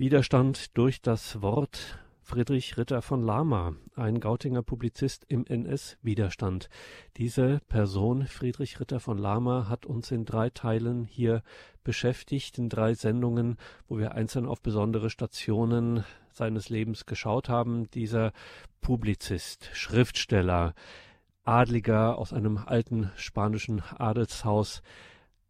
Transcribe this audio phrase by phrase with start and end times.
[0.00, 6.68] Widerstand durch das Wort Friedrich Ritter von Lama, ein Gautinger Publizist im NS-Widerstand.
[7.16, 11.42] Diese Person, Friedrich Ritter von Lama, hat uns in drei Teilen hier
[11.82, 13.56] beschäftigt, in drei Sendungen,
[13.88, 17.90] wo wir einzeln auf besondere Stationen seines Lebens geschaut haben.
[17.90, 18.30] Dieser
[18.80, 20.74] Publizist, Schriftsteller,
[21.42, 24.80] Adliger aus einem alten spanischen Adelshaus,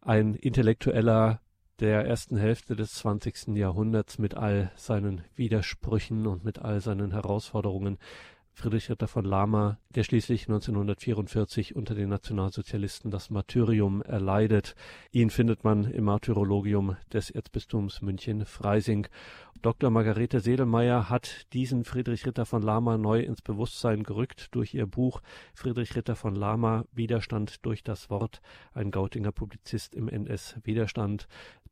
[0.01, 1.39] ein intellektueller
[1.79, 3.55] der ersten Hälfte des 20.
[3.55, 7.97] Jahrhunderts mit all seinen Widersprüchen und mit all seinen Herausforderungen.
[8.59, 14.75] Friedrich Ritter von Lama, der schließlich 1944 unter den Nationalsozialisten das Martyrium erleidet.
[15.13, 19.07] Ihn findet man im Martyrologium des Erzbistums München-Freising.
[19.61, 19.89] Dr.
[19.89, 25.21] Margarete Sedelmeier hat diesen Friedrich Ritter von Lama neu ins Bewusstsein gerückt durch ihr Buch
[25.53, 28.41] Friedrich Ritter von Lama Widerstand durch das Wort,
[28.73, 31.27] ein Gautinger Publizist im NS-Widerstand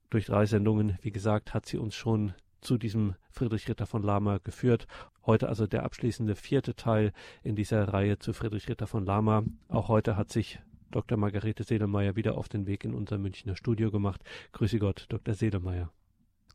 [0.10, 4.40] durch drei Sendungen, wie gesagt, hat sie uns schon zu diesem Friedrich Ritter von Lama
[4.44, 4.88] geführt.
[5.26, 7.12] Heute also der abschließende vierte Teil
[7.44, 9.44] in dieser Reihe zu Friedrich Ritter von Lama.
[9.68, 10.60] Auch heute hat sich
[10.92, 11.18] Dr.
[11.18, 14.24] Margarete Sedelmeier wieder auf den Weg in unser Münchner Studio gemacht.
[14.54, 15.34] Grüße Gott, Dr.
[15.34, 15.92] Sedelmeier.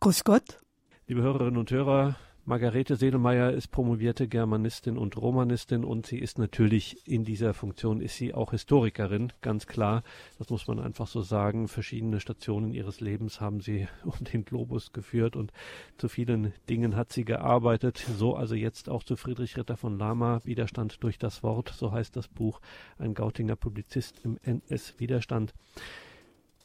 [0.01, 0.61] Grüß Gott.
[1.07, 7.07] Liebe Hörerinnen und Hörer, Margarete Sedelmeier ist promovierte Germanistin und Romanistin und sie ist natürlich
[7.07, 10.03] in dieser Funktion ist sie auch Historikerin, ganz klar.
[10.39, 11.69] Das muss man einfach so sagen.
[11.69, 15.53] Verschiedene Stationen ihres Lebens haben sie um den Globus geführt und
[15.99, 18.05] zu vielen Dingen hat sie gearbeitet.
[18.19, 22.17] So also jetzt auch zu Friedrich Ritter von Lama, Widerstand durch das Wort, so heißt
[22.17, 22.61] das Buch,
[22.99, 25.55] ein Gautinger Publizist im NS-Widerstand.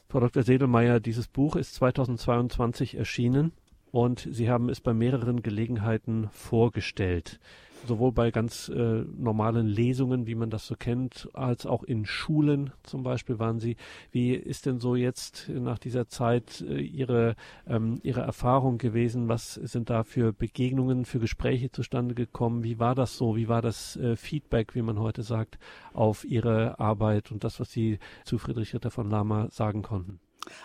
[0.08, 0.42] Frau Dr.
[0.42, 3.52] Sedelmeier, dieses Buch ist 2022 erschienen
[3.90, 7.40] und sie haben es bei mehreren Gelegenheiten vorgestellt.
[7.86, 12.72] Sowohl bei ganz äh, normalen Lesungen, wie man das so kennt, als auch in Schulen
[12.82, 13.76] zum Beispiel waren Sie.
[14.10, 17.36] Wie ist denn so jetzt nach dieser Zeit äh, Ihre,
[17.68, 19.28] ähm, Ihre Erfahrung gewesen?
[19.28, 22.64] Was sind da für Begegnungen, für Gespräche zustande gekommen?
[22.64, 23.36] Wie war das so?
[23.36, 25.58] Wie war das äh, Feedback, wie man heute sagt,
[25.92, 30.18] auf Ihre Arbeit und das, was Sie zu Friedrich Ritter von Lama sagen konnten?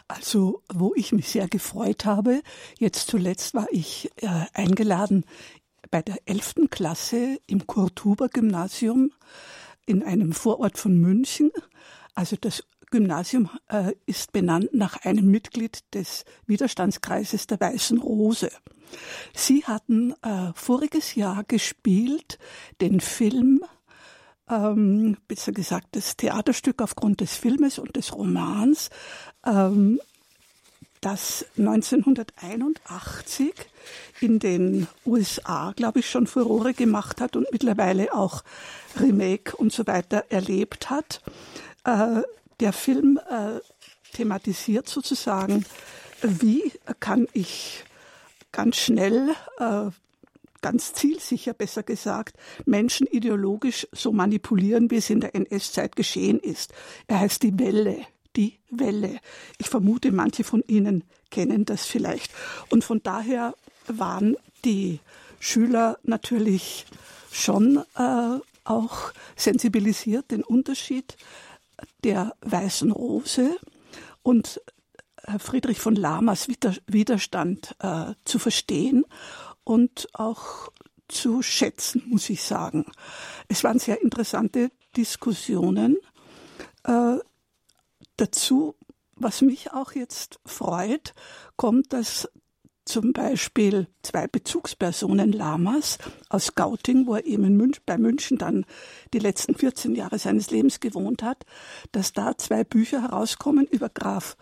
[0.07, 2.41] Also, wo ich mich sehr gefreut habe,
[2.79, 5.25] jetzt zuletzt war ich äh, eingeladen
[5.91, 6.69] bei der 11.
[6.69, 9.11] Klasse im Kurt-Huber-Gymnasium
[9.85, 11.51] in einem Vorort von München.
[12.15, 18.49] Also das Gymnasium äh, ist benannt nach einem Mitglied des Widerstandskreises der Weißen Rose.
[19.33, 22.37] Sie hatten äh, voriges Jahr gespielt
[22.81, 23.61] den Film
[24.49, 28.89] ähm, besser gesagt das Theaterstück aufgrund des Filmes und des Romans,
[29.45, 29.99] ähm,
[31.01, 33.53] das 1981
[34.21, 38.43] in den USA, glaube ich, schon Furore gemacht hat und mittlerweile auch
[38.99, 41.21] Remake und so weiter erlebt hat.
[41.83, 42.21] Äh,
[42.59, 43.59] der Film äh,
[44.13, 45.65] thematisiert sozusagen,
[46.21, 47.83] wie kann ich
[48.51, 49.89] ganz schnell äh,
[50.61, 56.73] ganz zielsicher, besser gesagt, Menschen ideologisch so manipulieren, wie es in der NS-Zeit geschehen ist.
[57.07, 57.97] Er heißt die Welle,
[58.35, 59.19] die Welle.
[59.57, 62.31] Ich vermute, manche von Ihnen kennen das vielleicht.
[62.69, 63.55] Und von daher
[63.87, 64.35] waren
[64.65, 64.99] die
[65.39, 66.85] Schüler natürlich
[67.31, 71.17] schon äh, auch sensibilisiert, den Unterschied
[72.03, 73.57] der weißen Rose
[74.21, 74.61] und
[75.23, 76.47] äh, Friedrich von Lamas
[76.87, 79.05] Widerstand äh, zu verstehen
[79.63, 80.69] und auch
[81.07, 82.85] zu schätzen, muss ich sagen.
[83.47, 85.97] Es waren sehr interessante Diskussionen.
[86.83, 87.17] Äh,
[88.23, 88.75] dazu,
[89.15, 91.13] was mich auch jetzt freut,
[91.57, 92.29] kommt, dass
[92.85, 95.97] zum Beispiel zwei Bezugspersonen Lamas
[96.29, 98.65] aus Gauting, wo er eben in Münch, bei München dann
[99.13, 101.45] die letzten 14 Jahre seines Lebens gewohnt hat,
[101.91, 104.35] dass da zwei Bücher herauskommen über Graf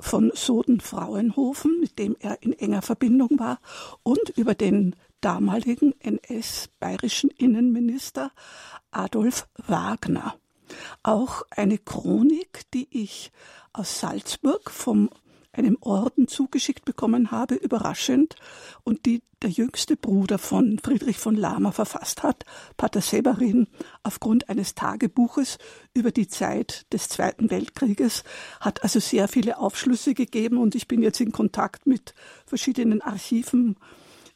[0.00, 3.60] von Soden-Frauenhofen, mit dem er in enger Verbindung war,
[4.02, 8.32] und über den damaligen NS-bayerischen Innenminister
[8.90, 10.34] Adolf Wagner.
[11.02, 13.32] Auch eine Chronik, die ich
[13.72, 15.10] aus Salzburg vom
[15.52, 18.36] einem Orden zugeschickt bekommen habe, überraschend,
[18.84, 22.44] und die der jüngste Bruder von Friedrich von Lama verfasst hat,
[22.76, 23.66] Pater Severin,
[24.02, 25.58] aufgrund eines Tagebuches
[25.94, 28.24] über die Zeit des Zweiten Weltkrieges,
[28.60, 32.14] hat also sehr viele Aufschlüsse gegeben und ich bin jetzt in Kontakt mit
[32.46, 33.76] verschiedenen Archiven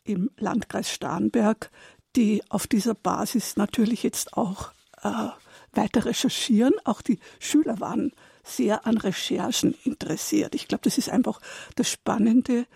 [0.05, 1.70] im Landkreis Starnberg,
[2.16, 4.72] die auf dieser Basis natürlich jetzt auch
[5.02, 5.28] äh,
[5.72, 6.74] weiter recherchieren.
[6.84, 8.12] Auch die Schüler waren
[8.44, 10.54] sehr an Recherchen interessiert.
[10.54, 11.40] Ich glaube, das ist einfach
[11.74, 12.66] das Spannende,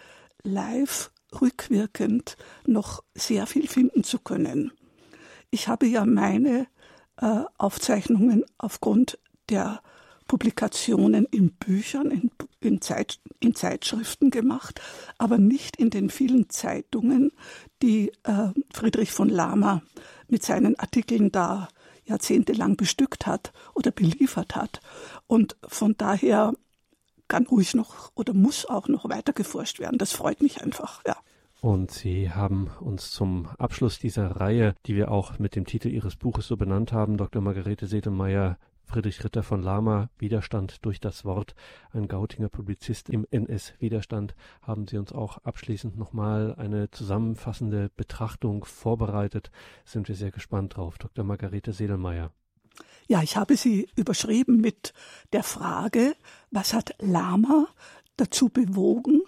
[0.43, 1.11] live
[1.41, 4.73] rückwirkend noch sehr viel finden zu können.
[5.51, 6.67] Ich habe ja meine
[7.21, 9.81] äh, Aufzeichnungen aufgrund der
[10.27, 14.81] Publikationen in Büchern, in, in, Zeit, in Zeitschriften gemacht,
[15.19, 17.33] aber nicht in den vielen Zeitungen,
[17.83, 19.83] die äh, Friedrich von Lama
[20.29, 21.69] mit seinen Artikeln da
[22.11, 24.81] jahrzehntelang bestückt hat oder beliefert hat.
[25.27, 26.53] Und von daher
[27.29, 29.99] kann ruhig noch oder muss auch noch weiter geforscht werden.
[29.99, 31.17] Das freut mich einfach, ja.
[31.61, 36.17] Und Sie haben uns zum Abschluss dieser Reihe, die wir auch mit dem Titel Ihres
[36.17, 37.43] Buches so benannt haben, Dr.
[37.43, 38.57] Margarete Sedemeyer,
[38.91, 41.55] Friedrich Ritter von Lama, Widerstand durch das Wort,
[41.93, 49.53] ein Gautinger Publizist im NS-Widerstand, haben Sie uns auch abschließend nochmal eine zusammenfassende Betrachtung vorbereitet.
[49.85, 50.99] Sind wir sehr gespannt drauf.
[50.99, 51.25] Dr.
[51.25, 52.33] Margarete Sedelmeier.
[53.07, 54.93] Ja, ich habe sie überschrieben mit
[55.33, 56.17] der Frage,
[56.51, 57.69] was hat Lama
[58.17, 59.23] dazu bewogen,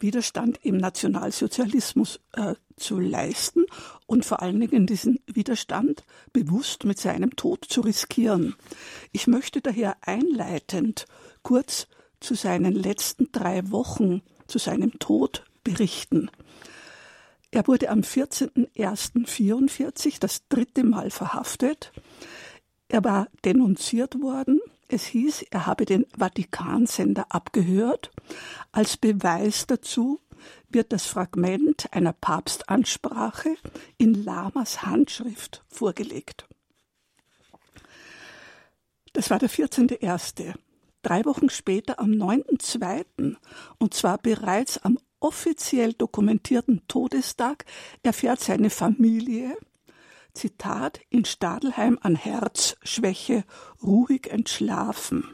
[0.00, 3.66] Widerstand im Nationalsozialismus äh, zu leisten
[4.06, 8.54] und vor allen Dingen diesen Widerstand bewusst mit seinem Tod zu riskieren.
[9.12, 11.04] Ich möchte daher einleitend
[11.42, 11.88] kurz
[12.20, 16.30] zu seinen letzten drei Wochen, zu seinem Tod berichten.
[17.50, 21.92] Er wurde am 14.01.44 das dritte Mal verhaftet.
[22.88, 24.60] Er war denunziert worden
[24.92, 28.10] es hieß, er habe den Vatikansender abgehört.
[28.72, 30.20] Als Beweis dazu
[30.70, 33.56] wird das Fragment einer Papstansprache
[33.98, 36.46] in Lamas Handschrift vorgelegt.
[39.12, 40.54] Das war der 14.01.
[41.02, 43.36] Drei Wochen später, am 9.02.,
[43.78, 47.64] und zwar bereits am offiziell dokumentierten Todestag,
[48.02, 49.56] erfährt seine Familie,
[50.32, 53.44] Zitat, in Stadelheim an Herzschwäche
[53.82, 55.24] ruhig entschlafen.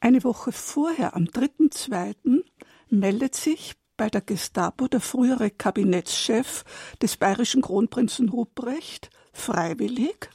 [0.00, 2.44] Eine Woche vorher, am 3.2.,
[2.90, 6.64] meldet sich bei der Gestapo der frühere Kabinettschef
[7.02, 10.30] des bayerischen Kronprinzen Ruprecht freiwillig.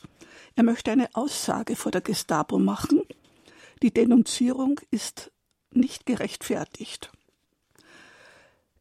[0.56, 3.02] Er möchte eine Aussage vor der Gestapo machen.
[3.82, 5.32] Die Denunzierung ist
[5.72, 7.12] nicht gerechtfertigt.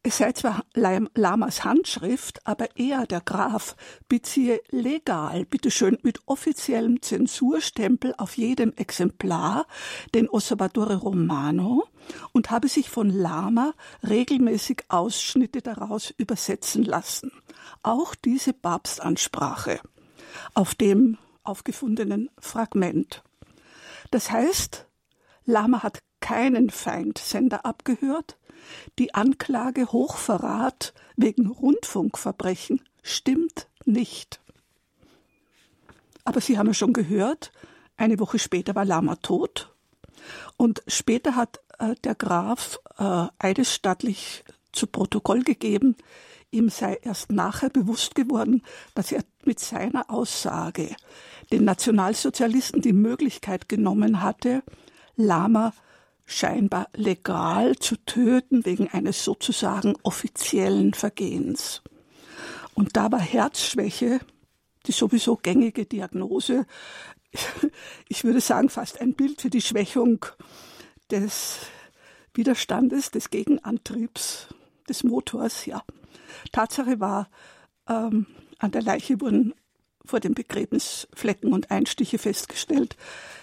[0.05, 3.77] Es sei zwar Lamas Handschrift, aber er, der Graf,
[4.09, 9.65] beziehe legal, bitteschön, mit offiziellem Zensurstempel auf jedem Exemplar
[10.13, 11.87] den Osservatore Romano
[12.33, 13.73] und habe sich von Lama
[14.05, 17.31] regelmäßig Ausschnitte daraus übersetzen lassen.
[17.81, 19.79] Auch diese Papstansprache
[20.53, 23.23] auf dem aufgefundenen Fragment.
[24.11, 24.85] Das heißt,
[25.45, 28.37] Lama hat keinen Feindsender abgehört,
[28.99, 34.39] die Anklage Hochverrat wegen Rundfunkverbrechen stimmt nicht.
[36.23, 37.51] Aber Sie haben ja schon gehört,
[37.97, 39.73] eine Woche später war Lama tot.
[40.57, 45.95] Und später hat äh, der Graf äh, eidesstattlich zu Protokoll gegeben,
[46.51, 48.63] ihm sei erst nachher bewusst geworden,
[48.93, 50.95] dass er mit seiner Aussage
[51.51, 54.63] den Nationalsozialisten die Möglichkeit genommen hatte,
[55.15, 55.73] Lama
[56.25, 61.81] scheinbar legal zu töten wegen eines sozusagen offiziellen Vergehens.
[62.73, 64.19] Und da war Herzschwäche
[64.85, 66.65] die sowieso gängige Diagnose,
[68.09, 70.25] ich würde sagen fast ein Bild für die Schwächung
[71.09, 71.59] des
[72.33, 74.47] Widerstandes, des Gegenantriebs,
[74.89, 75.83] des Motors, ja.
[76.51, 77.29] Tatsache war,
[77.87, 78.27] ähm,
[78.59, 79.53] an der Leiche wurden
[80.05, 82.97] vor dem Begräbnis Flecken und Einstiche festgestellt.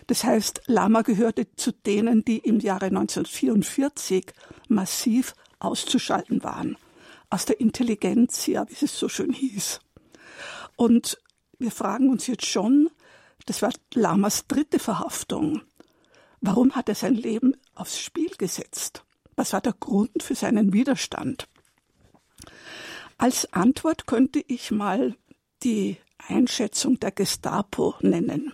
[0.06, 4.26] Das heißt, Lama gehörte zu denen, die im Jahre 1944
[4.68, 6.76] massiv auszuschalten waren.
[7.30, 9.80] Aus der Intelligenz, ja, wie es so schön hieß.
[10.76, 11.18] Und
[11.58, 12.90] wir fragen uns jetzt schon,
[13.46, 15.62] das war Lamas dritte Verhaftung.
[16.40, 19.04] Warum hat er sein Leben aufs Spiel gesetzt?
[19.36, 21.48] Was war der Grund für seinen Widerstand?
[23.18, 25.14] Als Antwort könnte ich mal
[25.62, 28.52] die Einschätzung der Gestapo nennen.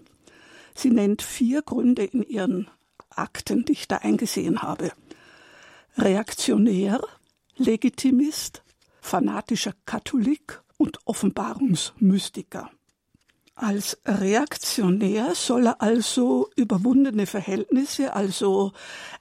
[0.75, 2.68] Sie nennt vier Gründe in ihren
[3.11, 4.92] Akten, die ich da eingesehen habe.
[5.96, 7.00] Reaktionär,
[7.56, 8.62] Legitimist,
[9.00, 12.70] fanatischer Katholik und Offenbarungsmystiker.
[13.54, 18.73] Als Reaktionär soll er also überwundene Verhältnisse, also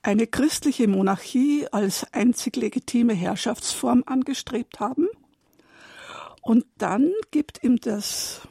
[0.01, 5.07] eine christliche Monarchie als einzig legitime Herrschaftsform angestrebt haben–
[6.45, 8.47] und dann gibt ihm das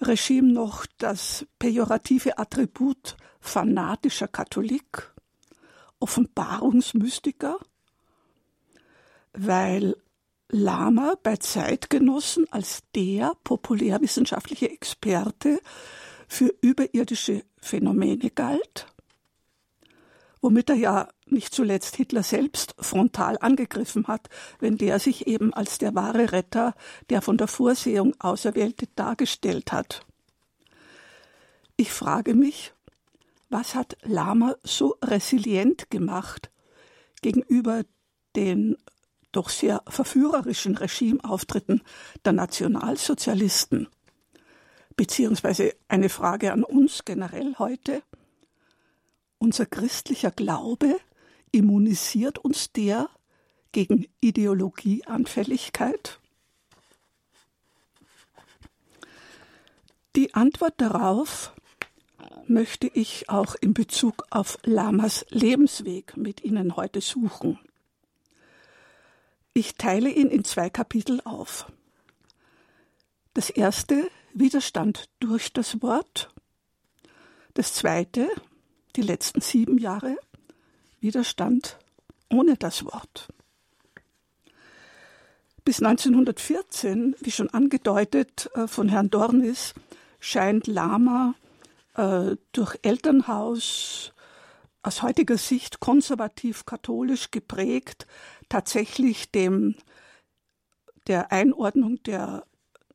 [0.00, 5.12] Regime noch das pejorative Attribut fanatischer Katholik,
[6.00, 7.58] Offenbarungsmystiker,
[9.34, 9.94] weil
[10.48, 15.60] Lama bei Zeitgenossen als der populärwissenschaftliche Experte
[16.28, 18.86] für überirdische Phänomene galt,
[20.40, 25.78] womit er ja nicht zuletzt Hitler selbst frontal angegriffen hat, wenn der sich eben als
[25.78, 26.74] der wahre Retter,
[27.10, 30.06] der von der Vorsehung Auserwählte dargestellt hat.
[31.76, 32.72] Ich frage mich,
[33.50, 36.50] was hat Lama so resilient gemacht
[37.22, 37.84] gegenüber
[38.36, 38.76] den
[39.32, 41.82] doch sehr verführerischen Regimeauftritten
[42.24, 43.88] der Nationalsozialisten?
[44.96, 48.02] Beziehungsweise eine Frage an uns generell heute.
[49.38, 50.96] Unser christlicher Glaube,
[51.52, 53.08] immunisiert uns der
[53.72, 56.20] gegen Ideologieanfälligkeit?
[60.16, 61.52] Die Antwort darauf
[62.46, 67.58] möchte ich auch in Bezug auf Lamas Lebensweg mit Ihnen heute suchen.
[69.52, 71.70] Ich teile ihn in zwei Kapitel auf.
[73.34, 76.30] Das erste Widerstand durch das Wort.
[77.54, 78.28] Das zweite,
[78.96, 80.16] die letzten sieben Jahre,
[81.00, 81.78] Widerstand
[82.30, 83.28] ohne das Wort.
[85.64, 89.74] Bis 1914, wie schon angedeutet äh, von Herrn Dornis,
[90.18, 91.34] scheint Lama
[91.94, 94.12] äh, durch Elternhaus
[94.82, 98.06] aus heutiger Sicht konservativ-katholisch geprägt,
[98.48, 99.74] tatsächlich dem
[101.06, 102.46] der Einordnung der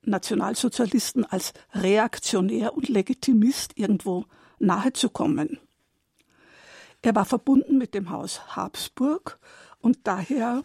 [0.01, 4.25] Nationalsozialisten als reaktionär und Legitimist irgendwo
[4.60, 5.60] nahezukommen.
[7.03, 9.38] Er war verbunden mit dem Haus Habsburg
[9.79, 10.63] und daher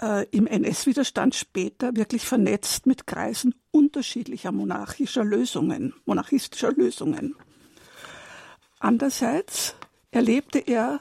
[0.00, 7.34] äh, im NS-Widerstand später wirklich vernetzt mit Kreisen unterschiedlicher monarchischer Lösungen, monarchistischer Lösungen.
[8.78, 9.74] Andererseits
[10.12, 11.00] erlebte er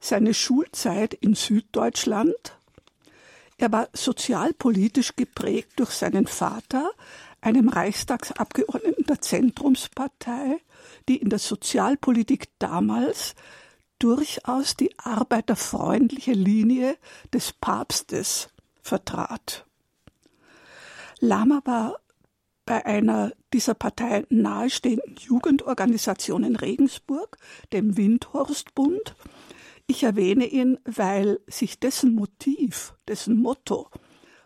[0.00, 2.34] seine Schulzeit in Süddeutschland.
[3.58, 6.90] Er war sozialpolitisch geprägt durch seinen Vater,
[7.42, 10.58] einem Reichstagsabgeordneten der Zentrumspartei,
[11.08, 13.34] die in der Sozialpolitik damals
[13.98, 16.96] durchaus die arbeiterfreundliche Linie
[17.32, 18.48] des Papstes
[18.80, 19.66] vertrat.
[21.20, 21.96] Lama war
[22.64, 27.36] bei einer dieser Partei nahestehenden Jugendorganisation in Regensburg,
[27.72, 29.14] dem Windhorstbund.
[29.86, 33.90] Ich erwähne ihn, weil sich dessen Motiv, dessen Motto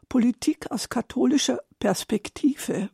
[0.08, 2.90] Politik aus katholischer Perspektive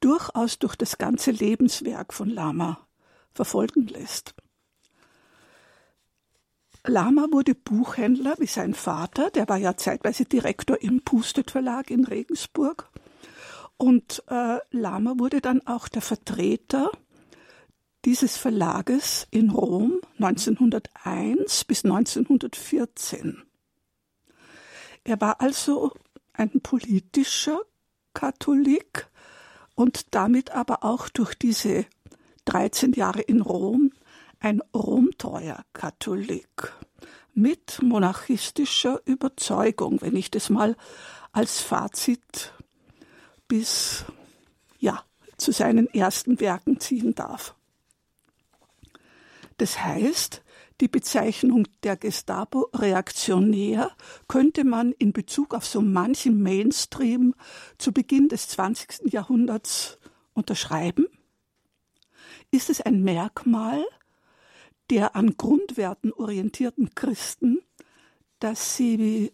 [0.00, 2.86] durchaus durch das ganze Lebenswerk von Lama
[3.32, 4.34] verfolgen lässt.
[6.86, 12.04] Lama wurde Buchhändler wie sein Vater, der war ja zeitweise Direktor im Pustet Verlag in
[12.04, 12.88] Regensburg.
[13.76, 16.90] Und äh, Lama wurde dann auch der Vertreter
[18.04, 23.47] dieses Verlages in Rom 1901 bis 1914.
[25.04, 25.92] Er war also
[26.32, 27.60] ein politischer
[28.14, 29.08] Katholik
[29.74, 31.86] und damit aber auch durch diese
[32.46, 33.92] 13 Jahre in Rom
[34.40, 36.72] ein romtreuer Katholik
[37.34, 40.76] mit monarchistischer Überzeugung, wenn ich das mal
[41.32, 42.52] als Fazit
[43.46, 44.04] bis
[44.78, 45.04] ja
[45.36, 47.54] zu seinen ersten Werken ziehen darf.
[49.58, 50.42] Das heißt,
[50.80, 53.90] die Bezeichnung der Gestapo reaktionär
[54.28, 57.34] könnte man in Bezug auf so manchen Mainstream
[57.78, 59.12] zu Beginn des 20.
[59.12, 59.98] Jahrhunderts
[60.34, 61.06] unterschreiben?
[62.50, 63.84] Ist es ein Merkmal
[64.90, 67.60] der an Grundwerten orientierten Christen,
[68.38, 69.32] dass sie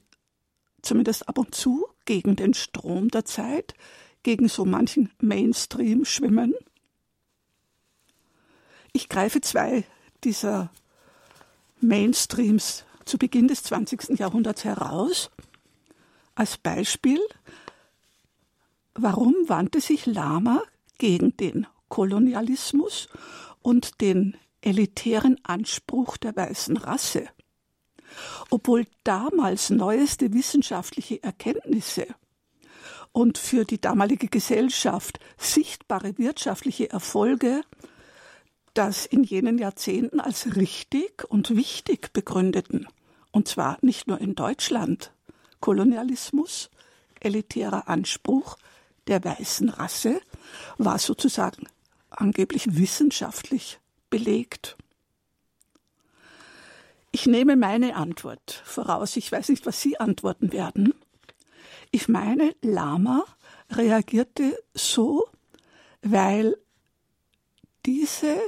[0.83, 3.75] zumindest ab und zu gegen den Strom der Zeit,
[4.23, 6.55] gegen so manchen Mainstream schwimmen.
[8.93, 9.85] Ich greife zwei
[10.25, 10.71] dieser
[11.87, 14.19] Mainstreams zu Beginn des 20.
[14.19, 15.31] Jahrhunderts heraus.
[16.35, 17.21] Als Beispiel,
[18.95, 20.62] warum wandte sich Lama
[20.99, 23.09] gegen den Kolonialismus
[23.61, 27.29] und den elitären Anspruch der weißen Rasse.
[28.50, 32.07] Obwohl damals neueste wissenschaftliche Erkenntnisse
[33.12, 37.62] und für die damalige Gesellschaft sichtbare wirtschaftliche Erfolge
[38.75, 42.87] das in jenen Jahrzehnten als richtig und wichtig begründeten.
[43.31, 45.12] Und zwar nicht nur in Deutschland.
[45.61, 46.71] Kolonialismus,
[47.21, 48.57] elitärer Anspruch
[49.07, 50.21] der weißen Rasse
[50.78, 51.66] war sozusagen
[52.11, 53.78] angeblich wissenschaftlich
[54.11, 54.76] belegt.
[57.12, 59.16] Ich nehme meine Antwort voraus.
[59.16, 60.95] Ich weiß nicht, was Sie antworten werden.
[61.90, 63.25] Ich meine, Lama
[63.71, 65.28] reagierte so,
[66.02, 66.57] weil
[67.87, 68.40] diese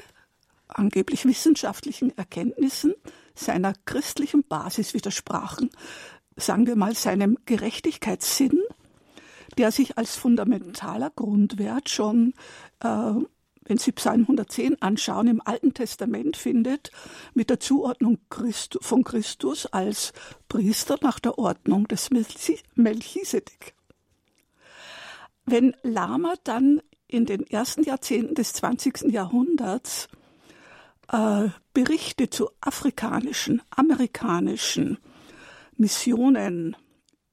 [0.68, 2.94] angeblich wissenschaftlichen Erkenntnissen
[3.34, 5.70] seiner christlichen Basis widersprachen,
[6.36, 8.60] sagen wir mal seinem Gerechtigkeitssinn,
[9.58, 12.34] der sich als fundamentaler Grundwert schon
[12.80, 13.14] äh,
[13.68, 16.90] wenn Sie Psalm 110 anschauen, im Alten Testament findet,
[17.34, 18.18] mit der Zuordnung
[18.80, 20.12] von Christus als
[20.48, 23.74] Priester nach der Ordnung des Melchisedek.
[25.44, 29.12] Wenn Lama dann in den ersten Jahrzehnten des 20.
[29.12, 30.08] Jahrhunderts
[31.08, 34.98] äh, Berichte zu afrikanischen, amerikanischen
[35.76, 36.76] Missionen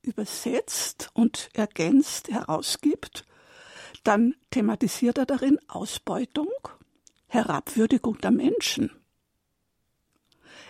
[0.02, 3.26] übersetzt und ergänzt herausgibt,
[4.04, 6.50] dann thematisiert er darin Ausbeutung,
[7.28, 8.92] Herabwürdigung der Menschen.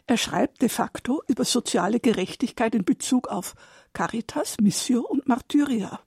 [0.06, 3.56] Er schreibt de facto über soziale Gerechtigkeit in Bezug auf
[3.94, 6.02] Caritas, Missio und Martyria.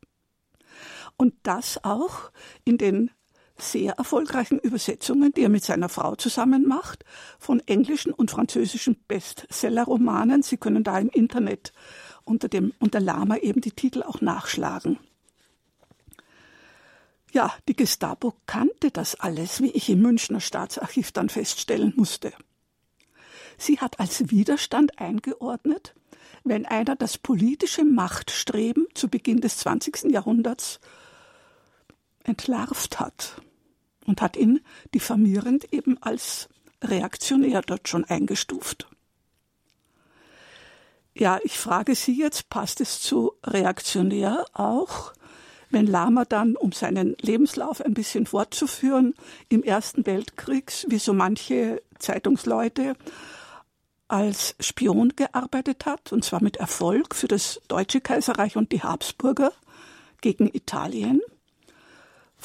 [1.16, 2.30] Und das auch
[2.64, 3.10] in den
[3.58, 7.04] sehr erfolgreichen Übersetzungen, die er mit seiner Frau zusammen macht,
[7.38, 10.42] von englischen und französischen Bestsellerromanen.
[10.42, 11.72] Sie können da im Internet
[12.24, 14.98] unter dem unter Lama eben die Titel auch nachschlagen.
[17.32, 22.32] Ja, die Gestapo kannte das alles, wie ich im Münchner Staatsarchiv dann feststellen musste.
[23.58, 25.94] Sie hat als Widerstand eingeordnet,
[26.44, 30.04] wenn einer das politische Machtstreben zu Beginn des 20.
[30.10, 30.80] Jahrhunderts
[32.26, 33.40] entlarvt hat
[34.04, 34.60] und hat ihn
[34.94, 36.48] diffamierend eben als
[36.82, 38.88] reaktionär dort schon eingestuft.
[41.14, 45.14] Ja, ich frage Sie jetzt, passt es zu reaktionär auch,
[45.70, 49.14] wenn Lama dann, um seinen Lebenslauf ein bisschen fortzuführen,
[49.48, 52.96] im Ersten Weltkrieg, wie so manche Zeitungsleute,
[54.08, 59.52] als Spion gearbeitet hat, und zwar mit Erfolg für das Deutsche Kaiserreich und die Habsburger
[60.20, 61.20] gegen Italien,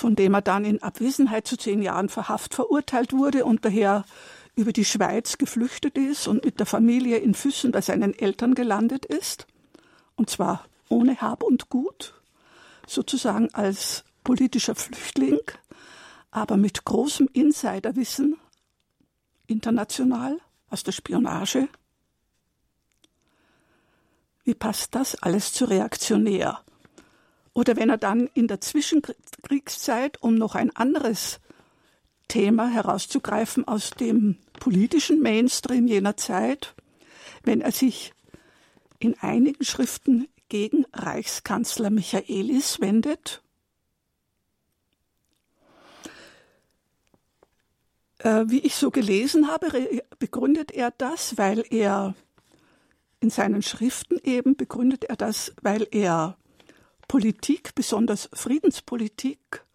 [0.01, 4.03] von dem er dann in Abwesenheit zu zehn Jahren verhaft verurteilt wurde und daher
[4.55, 9.05] über die Schweiz geflüchtet ist und mit der Familie in Füssen bei seinen Eltern gelandet
[9.05, 9.45] ist,
[10.15, 12.15] und zwar ohne Hab und Gut,
[12.87, 15.39] sozusagen als politischer Flüchtling,
[16.31, 18.37] aber mit großem Insiderwissen
[19.45, 20.39] international
[20.71, 21.69] aus der Spionage.
[24.45, 26.63] Wie passt das alles zu reaktionär?
[27.53, 31.39] Oder wenn er dann in der Zwischenkriegszeit, um noch ein anderes
[32.27, 36.73] Thema herauszugreifen aus dem politischen Mainstream jener Zeit,
[37.43, 38.13] wenn er sich
[38.99, 43.41] in einigen Schriften gegen Reichskanzler Michaelis wendet.
[48.19, 52.15] Äh, wie ich so gelesen habe, begründet er das, weil er
[53.19, 56.37] in seinen Schriften eben begründet er das, weil er
[57.11, 59.65] Politik, besonders Friedenspolitik,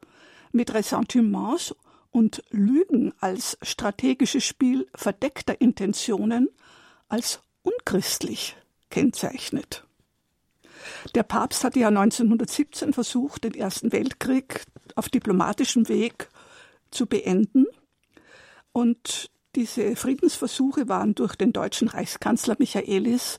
[0.52, 1.74] mit Ressentiments
[2.10, 6.48] und Lügen als strategisches Spiel verdeckter Intentionen
[7.08, 8.56] als unchristlich
[8.88, 9.84] kennzeichnet.
[11.14, 16.30] Der Papst hatte ja 1917 versucht, den Ersten Weltkrieg auf diplomatischem Weg
[16.90, 17.66] zu beenden.
[18.72, 23.38] Und diese Friedensversuche waren durch den deutschen Reichskanzler Michaelis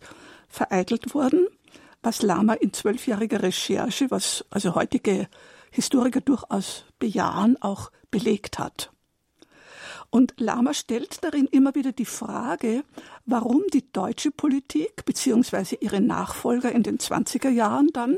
[0.49, 1.47] vereitelt worden,
[2.01, 5.27] was Lama in zwölfjähriger Recherche, was also heutige
[5.71, 8.91] Historiker durchaus bejahen, auch belegt hat.
[10.09, 12.83] Und Lama stellt darin immer wieder die Frage,
[13.25, 15.77] warum die deutsche Politik bzw.
[15.81, 18.17] ihre Nachfolger in den 20er Jahren dann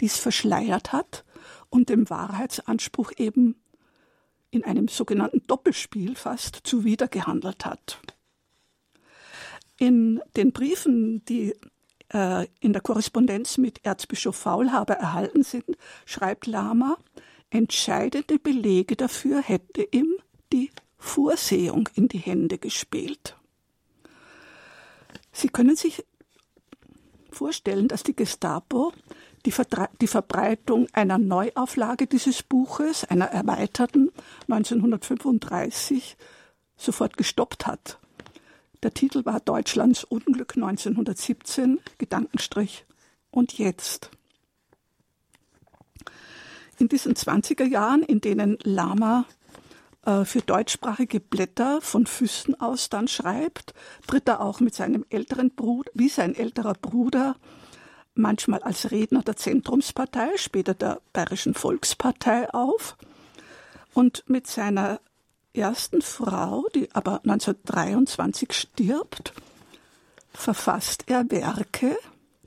[0.00, 1.24] dies verschleiert hat
[1.70, 3.56] und dem Wahrheitsanspruch eben
[4.50, 8.00] in einem sogenannten Doppelspiel fast zuwidergehandelt hat.
[9.78, 11.54] In den Briefen, die
[12.12, 15.64] äh, in der Korrespondenz mit Erzbischof Faulhaber erhalten sind,
[16.06, 16.96] schreibt Lama,
[17.50, 20.14] entscheidende Belege dafür hätte ihm
[20.52, 23.36] die Vorsehung in die Hände gespielt.
[25.32, 26.04] Sie können sich
[27.30, 28.92] vorstellen, dass die Gestapo
[29.46, 29.54] die,
[30.00, 34.10] die, Verbreitung einer Neuauflage dieses Buches, einer erweiterten
[34.48, 36.16] 1935,
[36.76, 37.98] sofort gestoppt hat.
[38.82, 42.84] Der Titel war Deutschlands Unglück 1917, Gedankenstrich
[43.30, 44.10] und jetzt.
[46.78, 49.24] In diesen 20er Jahren, in denen Lama
[50.06, 53.74] äh, für deutschsprachige Blätter von Füssen aus dann schreibt,
[54.06, 57.34] tritt er auch mit seinem älteren Bruder, wie sein älterer Bruder,
[58.14, 62.96] manchmal als Redner der Zentrumspartei, später der Bayerischen Volkspartei auf.
[63.92, 65.00] Und mit seiner
[65.58, 69.32] ersten Frau, die aber 1923 stirbt,
[70.30, 71.96] verfasst er Werke,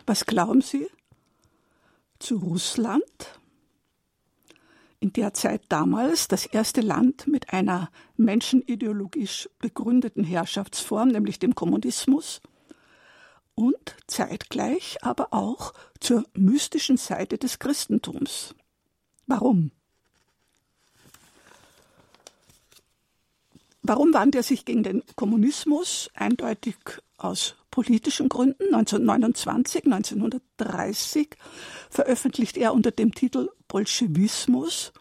[0.06, 0.88] was glauben Sie,
[2.19, 3.04] zu Russland,
[5.00, 12.41] in der Zeit damals das erste Land mit einer menschenideologisch begründeten Herrschaftsform, nämlich dem Kommunismus,
[13.56, 18.56] und zeitgleich aber auch zur mystischen Seite des Christentums.
[19.28, 19.71] Warum?
[23.84, 26.10] Warum wandte er sich gegen den Kommunismus?
[26.13, 26.76] Eindeutig
[27.17, 28.76] aus politischen Gründen.
[28.76, 31.30] 1929, 1930
[31.89, 34.91] veröffentlicht er unter dem Titel Bolschewismus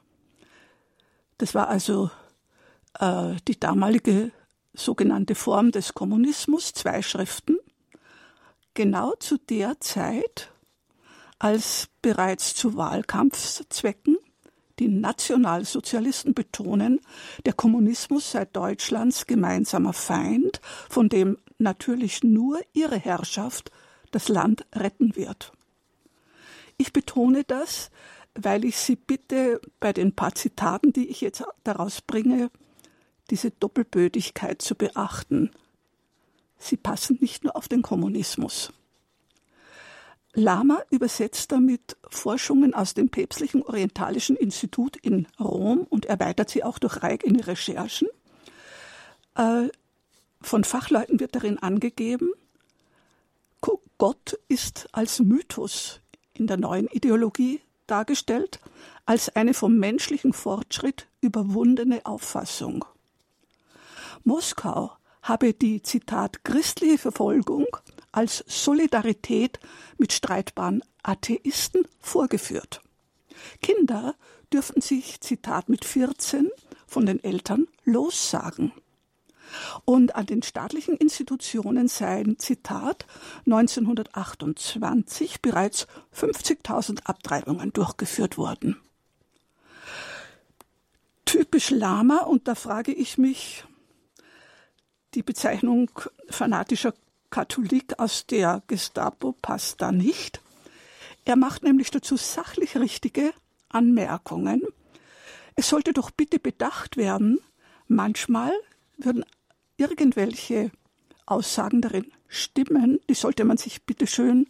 [1.38, 2.11] Das war also
[2.99, 4.33] äh, die damalige
[4.73, 7.59] sogenannte Form des Kommunismus, zwei Schriften,
[8.75, 10.53] genau zu der Zeit,
[11.38, 14.16] als bereits zu Wahlkampfzwecken
[14.81, 17.01] die Nationalsozialisten betonen,
[17.45, 23.71] der Kommunismus sei Deutschlands gemeinsamer Feind, von dem natürlich nur ihre Herrschaft
[24.11, 25.53] das Land retten wird.
[26.79, 27.90] Ich betone das,
[28.35, 32.51] weil ich Sie bitte bei den paar Zitaten, die ich jetzt daraus bringe,
[33.29, 35.51] diese Doppelbödigkeit zu beachten.
[36.59, 38.73] Sie passen nicht nur auf den Kommunismus.
[40.33, 46.79] Lama übersetzt damit Forschungen aus dem Päpstlichen Orientalischen Institut in Rom und erweitert sie auch
[46.79, 48.09] durch eigene Recherchen.
[49.37, 49.69] Äh,
[50.40, 52.31] von Fachleuten wird darin angegeben,
[54.01, 56.01] Gott ist als Mythos
[56.33, 58.59] in der neuen Ideologie dargestellt,
[59.05, 62.87] als eine vom menschlichen Fortschritt überwundene Auffassung.
[64.25, 67.66] Moskau habe die, Zitat, christliche Verfolgung
[68.12, 69.61] als Solidarität
[69.99, 72.83] mit streitbaren Atheisten vorgeführt.
[73.62, 74.14] Kinder
[74.53, 76.51] dürften sich, Zitat, mit 14
[76.87, 78.73] von den Eltern lossagen.
[79.85, 83.07] Und an den staatlichen Institutionen seien, Zitat,
[83.46, 88.77] 1928 bereits 50.000 Abtreibungen durchgeführt worden.
[91.25, 93.64] Typisch Lama, und da frage ich mich,
[95.14, 95.90] die Bezeichnung
[96.29, 96.94] fanatischer
[97.31, 100.40] Katholik aus der Gestapo passt da nicht.
[101.25, 103.33] Er macht nämlich dazu sachlich richtige
[103.69, 104.62] Anmerkungen.
[105.55, 107.38] Es sollte doch bitte bedacht werden,
[107.87, 108.53] manchmal
[108.97, 109.25] würden
[109.77, 110.71] irgendwelche
[111.27, 114.49] Aussagen darin stimmen, die sollte man sich bitte schön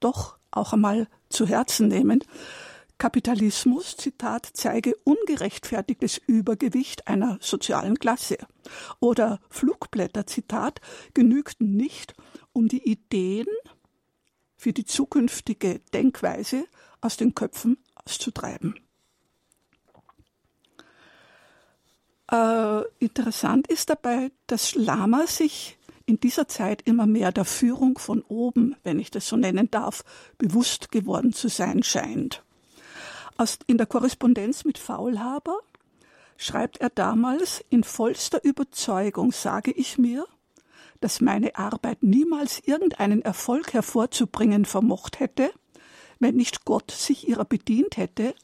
[0.00, 2.24] doch auch einmal zu Herzen nehmen.
[2.98, 8.38] Kapitalismus, Zitat, zeige ungerechtfertigtes Übergewicht einer sozialen Klasse.
[8.98, 10.80] Oder Flugblätter, Zitat,
[11.14, 12.14] genügten nicht,
[12.52, 13.46] um die Ideen
[14.56, 16.66] für die zukünftige Denkweise
[17.00, 18.74] aus den Köpfen auszutreiben.
[22.30, 28.22] Äh, interessant ist dabei, dass Lama sich in dieser Zeit immer mehr der Führung von
[28.22, 30.04] oben, wenn ich das so nennen darf,
[30.36, 32.42] bewusst geworden zu sein scheint.
[33.40, 35.60] Aus, in der Korrespondenz mit Faulhaber
[36.36, 40.26] schreibt er damals, in vollster Überzeugung sage ich mir,
[41.00, 45.52] dass meine Arbeit niemals irgendeinen Erfolg hervorzubringen vermocht hätte,
[46.18, 48.34] wenn nicht Gott sich ihrer bedient hätte,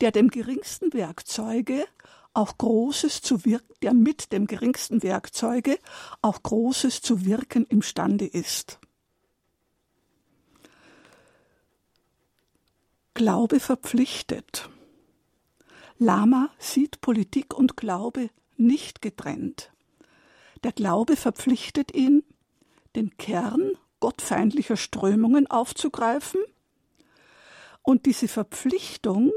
[0.00, 1.84] der dem geringsten Werkzeuge
[2.32, 5.80] auch Großes zu wirken, der mit dem geringsten Werkzeuge
[6.22, 8.78] auch Großes zu wirken imstande ist.
[13.16, 14.68] Glaube verpflichtet.
[15.96, 19.72] Lama sieht Politik und Glaube nicht getrennt.
[20.64, 22.24] Der Glaube verpflichtet ihn,
[22.94, 26.42] den Kern gottfeindlicher Strömungen aufzugreifen,
[27.80, 29.32] und diese Verpflichtung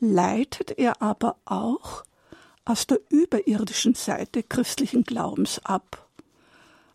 [0.00, 2.02] leitet er aber auch
[2.64, 6.08] aus der überirdischen Seite christlichen Glaubens ab,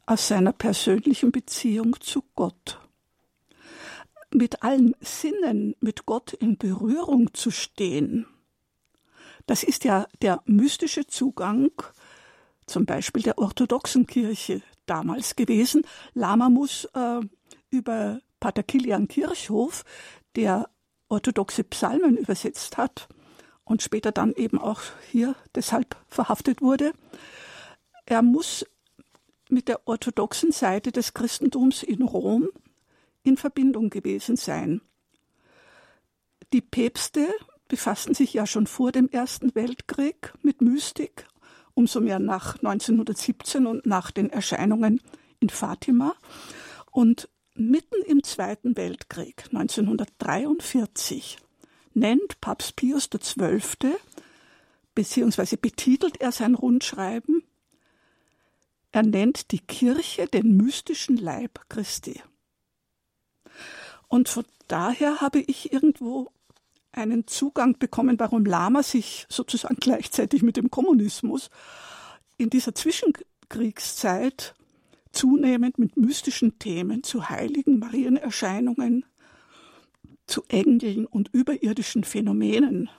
[0.06, 2.78] aus seiner persönlichen Beziehung zu Gott
[4.34, 8.26] mit allen Sinnen mit Gott in Berührung zu stehen,
[9.46, 11.72] das ist ja der mystische Zugang
[12.66, 15.86] zum Beispiel der orthodoxen Kirche damals gewesen.
[16.14, 17.20] Lama muss äh,
[17.70, 19.84] über Pater Kilian Kirchhof,
[20.36, 20.70] der
[21.10, 23.10] orthodoxe Psalmen übersetzt hat
[23.66, 26.94] und später dann eben auch hier deshalb verhaftet wurde,
[28.06, 28.66] er muss
[29.50, 32.48] mit der orthodoxen Seite des Christentums in Rom
[33.24, 34.82] in Verbindung gewesen sein.
[36.54, 37.28] Die Päpste
[37.68, 41.26] befassten sich ja schon vor dem Ersten Weltkrieg mit Mystik,
[41.74, 45.02] umso mehr nach 1917 und nach den Erscheinungen
[45.40, 46.14] in Fatima.
[46.92, 51.38] Und mitten im Zweiten Weltkrieg, 1943,
[51.94, 53.96] nennt Papst Pius XII.
[54.94, 57.44] beziehungsweise betitelt er sein Rundschreiben,
[58.92, 62.22] er nennt die Kirche den mystischen Leib Christi.
[64.12, 66.32] Und von daher habe ich irgendwo
[66.92, 71.50] einen Zugang bekommen, warum Lama sich sozusagen gleichzeitig mit dem Kommunismus
[72.36, 74.54] in dieser Zwischenkriegszeit
[75.14, 79.06] zunehmend mit mystischen Themen zu heiligen Marienerscheinungen,
[80.28, 82.90] zu Engeln und überirdischen Phänomenen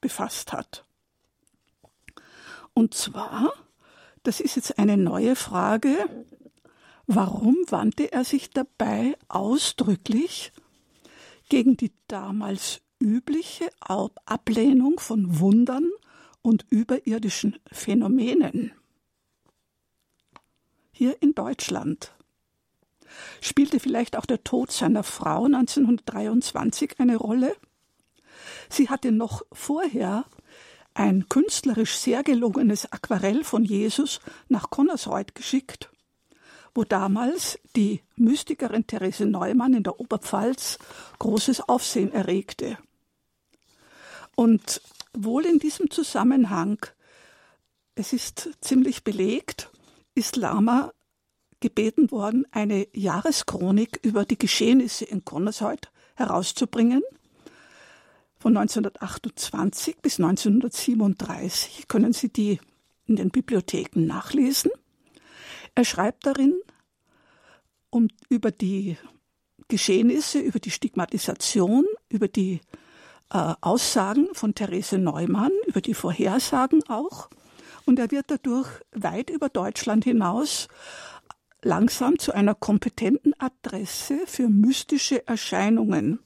[0.00, 0.84] befasst hat.
[2.74, 3.52] Und zwar,
[4.24, 5.96] das ist jetzt eine neue Frage,
[7.06, 10.52] Warum wandte er sich dabei ausdrücklich
[11.48, 15.90] gegen die damals übliche Ablehnung von Wundern
[16.40, 18.72] und überirdischen Phänomenen.
[20.92, 22.12] Hier in Deutschland
[23.40, 27.54] spielte vielleicht auch der Tod seiner Frau 1923 eine Rolle.
[28.68, 30.24] Sie hatte noch vorher
[30.94, 35.90] ein künstlerisch sehr gelungenes Aquarell von Jesus nach Connersreuth geschickt,
[36.74, 40.78] wo damals die Mystikerin Therese Neumann in der Oberpfalz
[41.18, 42.78] großes Aufsehen erregte.
[44.34, 44.80] Und
[45.12, 46.78] wohl in diesem Zusammenhang,
[47.94, 49.70] es ist ziemlich belegt,
[50.14, 50.92] ist Lama
[51.60, 57.02] gebeten worden, eine Jahreschronik über die Geschehnisse in Connersreuth herauszubringen–
[58.42, 62.58] von 1928 bis 1937 können Sie die
[63.06, 64.72] in den Bibliotheken nachlesen.
[65.74, 66.60] Er schreibt darin
[67.90, 68.96] um, über die
[69.68, 72.60] Geschehnisse, über die Stigmatisation, über die
[73.30, 77.30] äh, Aussagen von Therese Neumann, über die Vorhersagen auch.
[77.84, 80.68] Und er wird dadurch weit über Deutschland hinaus
[81.62, 86.18] langsam zu einer kompetenten Adresse für mystische Erscheinungen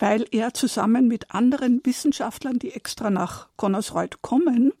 [0.00, 4.72] weil er zusammen mit anderen Wissenschaftlern, die extra nach Connersreuth kommen,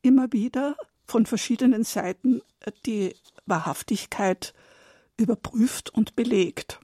[0.00, 0.76] immer wieder
[1.12, 2.40] von verschiedenen Seiten
[2.86, 4.54] die Wahrhaftigkeit
[5.18, 6.80] überprüft und belegt.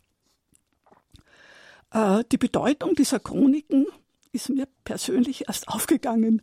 [1.91, 3.87] Äh, die Bedeutung dieser Chroniken
[4.33, 6.43] ist mir persönlich erst aufgegangen,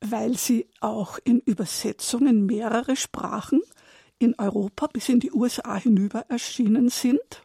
[0.00, 3.62] weil sie auch in Übersetzungen mehrere Sprachen
[4.20, 7.42] in Europa bis in die USA hinüber erschienen sind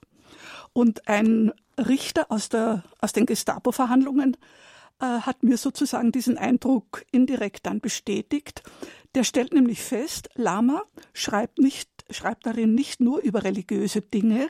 [0.73, 4.37] und ein Richter aus, der, aus den Gestapo-Verhandlungen
[4.99, 8.63] äh, hat mir sozusagen diesen Eindruck indirekt dann bestätigt.
[9.15, 14.49] Der stellt nämlich fest, Lama schreibt, nicht, schreibt darin nicht nur über religiöse Dinge,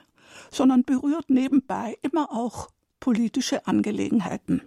[0.52, 4.62] sondern berührt nebenbei immer auch politische Angelegenheiten.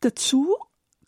[0.00, 0.56] Dazu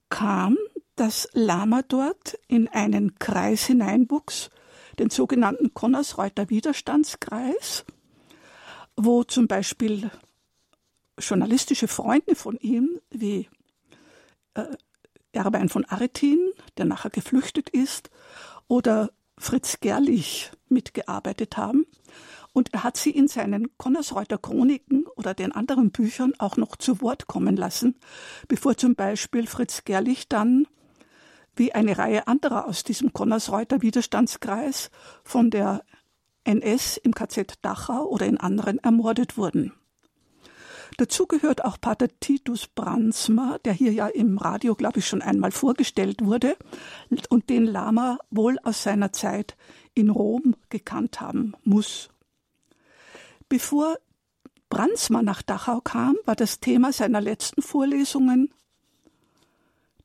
[0.08, 0.56] kam,
[0.96, 4.50] dass Lama dort in einen Kreis hineinwuchs,
[4.98, 7.84] den sogenannten Konnersreuter Widerstandskreis,
[8.96, 10.10] wo zum Beispiel
[11.20, 13.48] journalistische Freunde von ihm, wie
[14.54, 14.64] äh,
[15.32, 16.38] Erbein von Aretin,
[16.76, 18.10] der nachher geflüchtet ist,
[18.68, 21.86] oder Fritz Gerlich mitgearbeitet haben.
[22.52, 27.00] Und er hat sie in seinen Konnersreuter Chroniken oder den anderen Büchern auch noch zu
[27.00, 27.94] Wort kommen lassen,
[28.48, 30.66] bevor zum Beispiel Fritz Gerlich dann
[31.54, 34.90] wie eine Reihe anderer aus diesem Konnersreuter Widerstandskreis
[35.22, 35.84] von der
[36.44, 39.72] NS im KZ Dachau oder in anderen ermordet wurden.
[41.00, 45.50] Dazu gehört auch Pater Titus Brandsma, der hier ja im Radio, glaube ich, schon einmal
[45.50, 46.58] vorgestellt wurde
[47.30, 49.56] und den Lama wohl aus seiner Zeit
[49.94, 52.10] in Rom gekannt haben muss.
[53.48, 53.96] Bevor
[54.68, 58.52] Brandsma nach Dachau kam, war das Thema seiner letzten Vorlesungen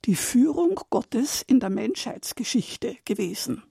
[0.05, 3.63] die Führung Gottes in der Menschheitsgeschichte gewesen.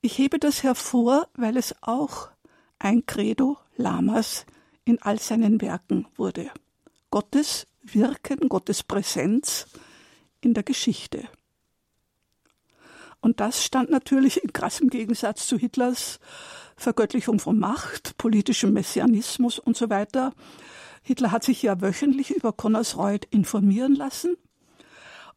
[0.00, 2.30] Ich hebe das hervor, weil es auch
[2.78, 4.46] ein Credo Lamas
[4.86, 6.50] in all seinen Werken wurde.
[7.10, 9.66] Gottes Wirken, Gottes Präsenz
[10.40, 11.28] in der Geschichte.
[13.20, 16.20] Und das stand natürlich in krassem Gegensatz zu Hitlers
[16.76, 20.32] Vergöttlichung von Macht, politischem Messianismus und so weiter.
[21.02, 24.36] Hitler hat sich ja wöchentlich über Connersreuth informieren lassen.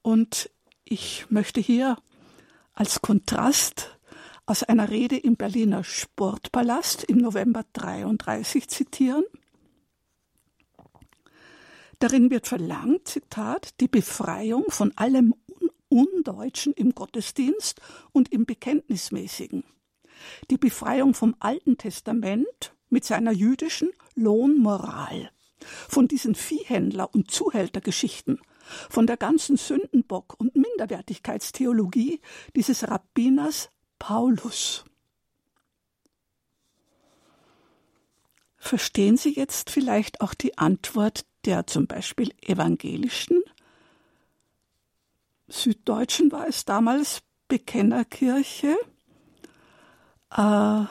[0.02, 0.50] Und
[0.84, 1.98] ich möchte hier
[2.74, 3.98] als Kontrast
[4.50, 9.24] aus einer Rede im Berliner Sportpalast im November 33 zitieren.
[12.00, 15.36] Darin wird verlangt, Zitat, die Befreiung von allem
[15.88, 17.80] Undeutschen im Gottesdienst
[18.12, 19.64] und im Bekenntnismäßigen.
[20.50, 25.30] Die Befreiung vom Alten Testament mit seiner jüdischen Lohnmoral.
[25.88, 28.42] Von diesen Viehhändler- und Zuhältergeschichten.
[28.90, 32.20] Von der ganzen Sündenbock- und Minderwertigkeitstheologie
[32.56, 34.86] dieses Rabbiners Paulus.
[38.58, 43.42] Verstehen Sie jetzt vielleicht auch die Antwort der zum Beispiel evangelischen,
[45.48, 48.78] süddeutschen war es damals, Bekennerkirche
[50.36, 50.84] äh,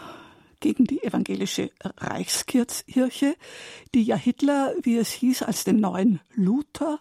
[0.61, 3.37] gegen die evangelische Reichskirche,
[3.95, 6.99] die ja Hitler, wie es hieß, als den neuen Luther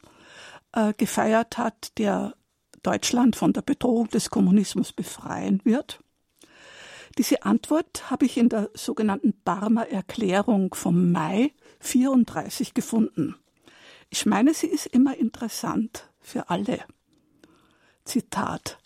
[0.74, 2.36] äh, gefeiert hat, der
[2.88, 6.00] Deutschland von der Bedrohung des Kommunismus befreien wird?
[7.18, 13.36] Diese Antwort habe ich in der sogenannten Barmer Erklärung vom Mai 34 gefunden.
[14.10, 16.80] Ich meine, sie ist immer interessant für alle.
[18.06, 18.78] Zitat.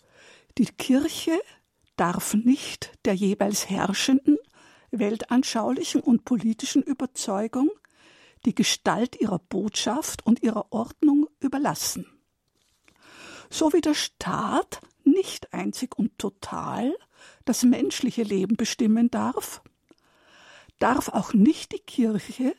[0.58, 1.40] Die Kirche
[1.96, 4.36] darf nicht der jeweils herrschenden
[4.90, 7.70] weltanschaulichen und politischen Überzeugung
[8.44, 12.11] die Gestalt ihrer Botschaft und ihrer Ordnung überlassen.
[13.52, 16.96] So wie der Staat nicht einzig und total
[17.44, 19.60] das menschliche Leben bestimmen darf,
[20.78, 22.56] darf auch nicht die Kirche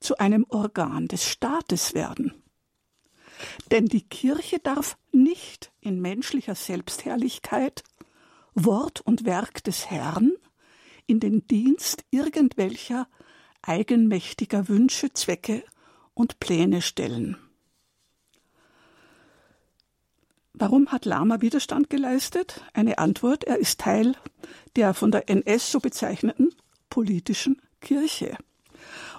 [0.00, 2.34] zu einem Organ des Staates werden.
[3.70, 7.84] Denn die Kirche darf nicht in menschlicher Selbstherrlichkeit
[8.52, 10.32] Wort und Werk des Herrn
[11.06, 13.06] in den Dienst irgendwelcher
[13.62, 15.62] eigenmächtiger Wünsche, Zwecke
[16.14, 17.36] und Pläne stellen.
[20.58, 22.62] Warum hat Lama Widerstand geleistet?
[22.72, 24.16] Eine Antwort, er ist Teil
[24.74, 26.54] der von der NS so bezeichneten
[26.88, 28.38] politischen Kirche.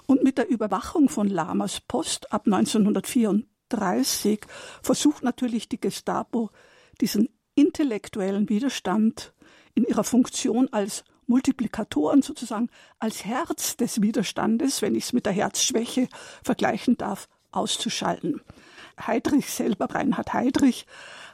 [0.06, 4.40] Und mit der Überwachung von Lamas Post ab 1934
[4.82, 6.50] versucht natürlich die Gestapo,
[7.00, 9.32] diesen intellektuellen Widerstand
[9.76, 15.34] in ihrer Funktion als Multiplikatoren sozusagen als Herz des Widerstandes, wenn ich es mit der
[15.34, 16.08] Herzschwäche
[16.42, 18.40] vergleichen darf, auszuschalten.
[19.00, 20.86] Heydrich selber, Reinhard Heydrich,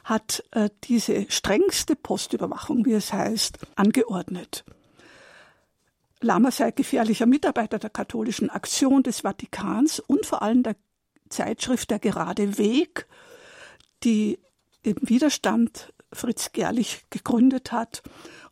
[0.05, 4.63] hat äh, diese strengste Postüberwachung, wie es heißt, angeordnet.
[6.21, 10.75] Lama sei gefährlicher Mitarbeiter der katholischen Aktion des Vatikans und vor allem der
[11.29, 13.07] Zeitschrift Der gerade Weg,
[14.03, 14.39] die
[14.83, 18.03] im Widerstand Fritz Gerlich gegründet hat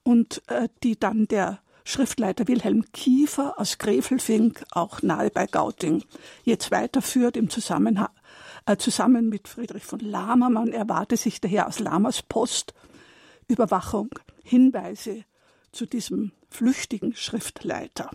[0.02, 6.04] und äh, die dann der Schriftleiter Wilhelm Kiefer aus Grefelfink, auch nahe bei Gauting,
[6.44, 8.10] jetzt weiterführt im Zusammenhang,
[8.78, 10.50] zusammen mit Friedrich von Lahmer.
[10.50, 12.74] Man erwarte sich daher aus Lahmers Post
[13.48, 14.10] Überwachung,
[14.44, 15.26] Hinweise
[15.72, 18.12] zu diesem flüchtigen Schriftleiter.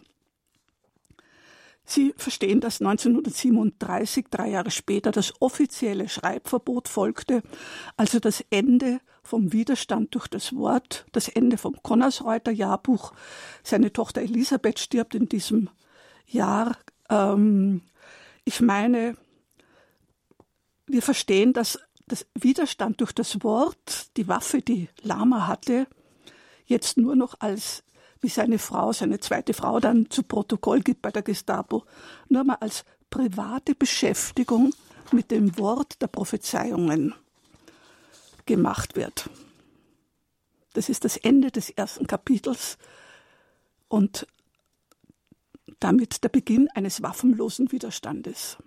[1.84, 7.42] Sie verstehen, dass 1937, drei Jahre später, das offizielle Schreibverbot folgte,
[7.96, 13.12] also das Ende vom Widerstand durch das Wort, das Ende vom Konnersreuter Jahrbuch.
[13.62, 15.70] Seine Tochter Elisabeth stirbt in diesem
[16.26, 16.76] Jahr.
[17.08, 17.80] Ähm,
[18.44, 19.16] ich meine,
[20.88, 25.86] wir verstehen, dass das Widerstand durch das Wort, die Waffe, die Lama hatte,
[26.66, 27.84] jetzt nur noch als
[28.20, 31.84] wie seine Frau, seine zweite Frau dann zu Protokoll gibt bei der Gestapo,
[32.28, 34.74] nur mal als private Beschäftigung
[35.12, 37.14] mit dem Wort der Prophezeiungen
[38.46, 39.30] gemacht wird.
[40.72, 42.78] Das ist das Ende des ersten Kapitels
[43.88, 44.26] und
[45.80, 48.58] damit der Beginn eines waffenlosen Widerstandes.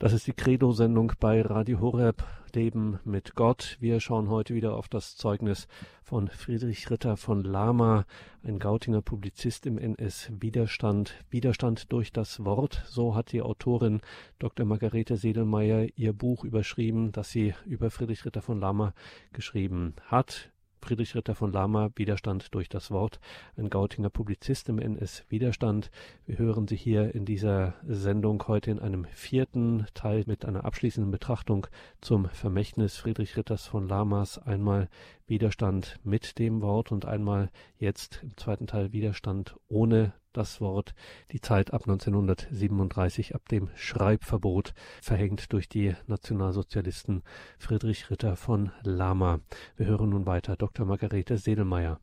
[0.00, 2.22] Das ist die Credo-Sendung bei Radio Horeb,
[2.54, 3.76] Leben mit Gott.
[3.80, 5.66] Wir schauen heute wieder auf das Zeugnis
[6.04, 8.04] von Friedrich Ritter von Lama,
[8.44, 11.14] ein Gautinger Publizist im NS-Widerstand.
[11.30, 14.00] Widerstand durch das Wort, so hat die Autorin
[14.38, 14.64] Dr.
[14.66, 18.94] Margarete Sedelmeier ihr Buch überschrieben, das sie über Friedrich Ritter von Lama
[19.32, 20.52] geschrieben hat.
[20.80, 23.20] Friedrich Ritter von Lama, Widerstand durch das Wort,
[23.56, 25.90] ein Gautinger Publizist im NS-Widerstand.
[26.26, 31.10] Wir hören Sie hier in dieser Sendung heute in einem vierten Teil mit einer abschließenden
[31.10, 31.66] Betrachtung
[32.00, 34.38] zum Vermächtnis Friedrich Ritters von Lamas.
[34.38, 34.88] Einmal
[35.26, 40.94] Widerstand mit dem Wort und einmal jetzt im zweiten Teil Widerstand ohne das Wort
[41.32, 44.72] die Zeit ab 1937, ab dem Schreibverbot,
[45.02, 47.22] verhängt durch die Nationalsozialisten
[47.58, 49.40] Friedrich Ritter von Lama.
[49.76, 50.86] Wir hören nun weiter Dr.
[50.86, 52.00] Margarete Sedelmeier.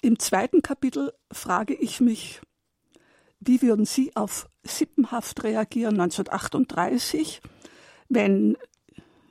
[0.00, 2.40] Im zweiten Kapitel frage ich mich,
[3.40, 7.42] wie würden Sie auf Sippenhaft reagieren 1938,
[8.08, 8.56] wenn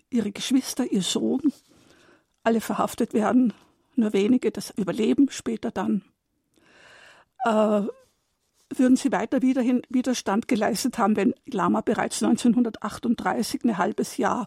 [0.10, 1.42] Ihre Geschwister, Ihr Sohn,
[2.44, 3.54] alle verhaftet werden,
[3.96, 6.04] nur wenige das überleben später dann?
[7.48, 7.88] Äh,
[8.76, 14.46] würden sie weiter wiederhin Widerstand geleistet haben, wenn Lama bereits 1938 ein halbes Jahr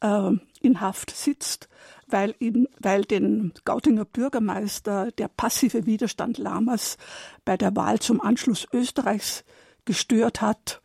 [0.00, 0.30] äh,
[0.60, 1.68] in Haft sitzt,
[2.06, 6.98] weil, ihn, weil den Gautinger Bürgermeister der passive Widerstand Lamas
[7.44, 9.44] bei der Wahl zum Anschluss Österreichs
[9.84, 10.80] gestört hat,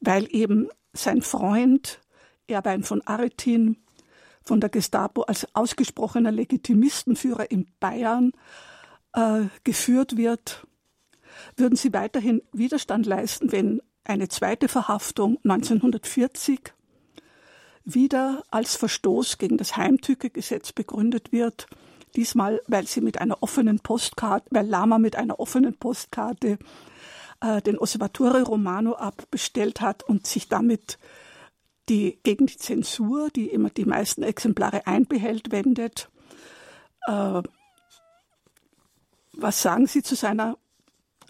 [0.00, 2.00] weil eben sein Freund
[2.48, 3.76] Erbein von Aretin
[4.42, 8.32] von der Gestapo als ausgesprochener Legitimistenführer in Bayern
[9.16, 10.66] äh, geführt wird,
[11.56, 16.72] würden sie weiterhin Widerstand leisten, wenn eine zweite Verhaftung 1940
[17.84, 21.66] wieder als Verstoß gegen das Heimtückegesetz begründet wird.
[22.14, 26.58] Diesmal, weil sie mit einer offenen Postkarte, weil Lama mit einer offenen Postkarte
[27.40, 30.98] äh, den Osservatore Romano abbestellt hat und sich damit
[31.88, 36.08] die, gegen die Zensur, die immer die meisten Exemplare einbehält, wendet.
[37.06, 37.42] Äh,
[39.36, 40.58] was sagen Sie zu, seiner,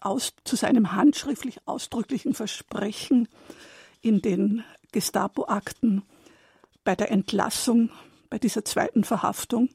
[0.01, 3.29] aus, zu seinem handschriftlich ausdrücklichen Versprechen
[4.01, 6.03] in den Gestapo-Akten,
[6.85, 7.91] bei der Entlassung,
[8.31, 9.69] bei dieser zweiten Verhaftung,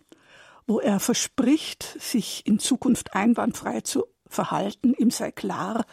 [0.65, 4.93] wo er verspricht, sich in Zukunft einwandfrei zu verhalten.
[4.93, 5.85] Ihm sei klar,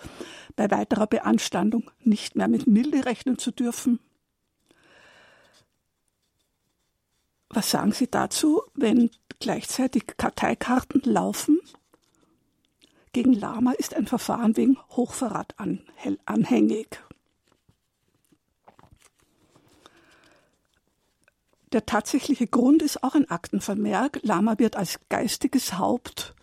[0.57, 3.99] bei weiterer Beanstandung nicht mehr mit Milde rechnen zu dürfen.
[7.51, 9.11] Was sagen Sie dazu, wenn
[9.41, 11.61] gleichzeitig Karteikarten laufen?
[13.12, 15.54] Gegen Lama ist ein Verfahren wegen Hochverrat
[16.26, 17.02] anhängig.
[21.72, 24.20] Der tatsächliche Grund ist auch ein Aktenvermerk.
[24.22, 26.34] Lama wird als geistiges Haupt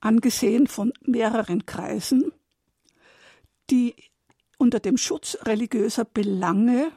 [0.00, 2.32] angesehen von mehreren Kreisen,
[3.70, 3.94] die
[4.58, 6.90] unter dem Schutz religiöser Belange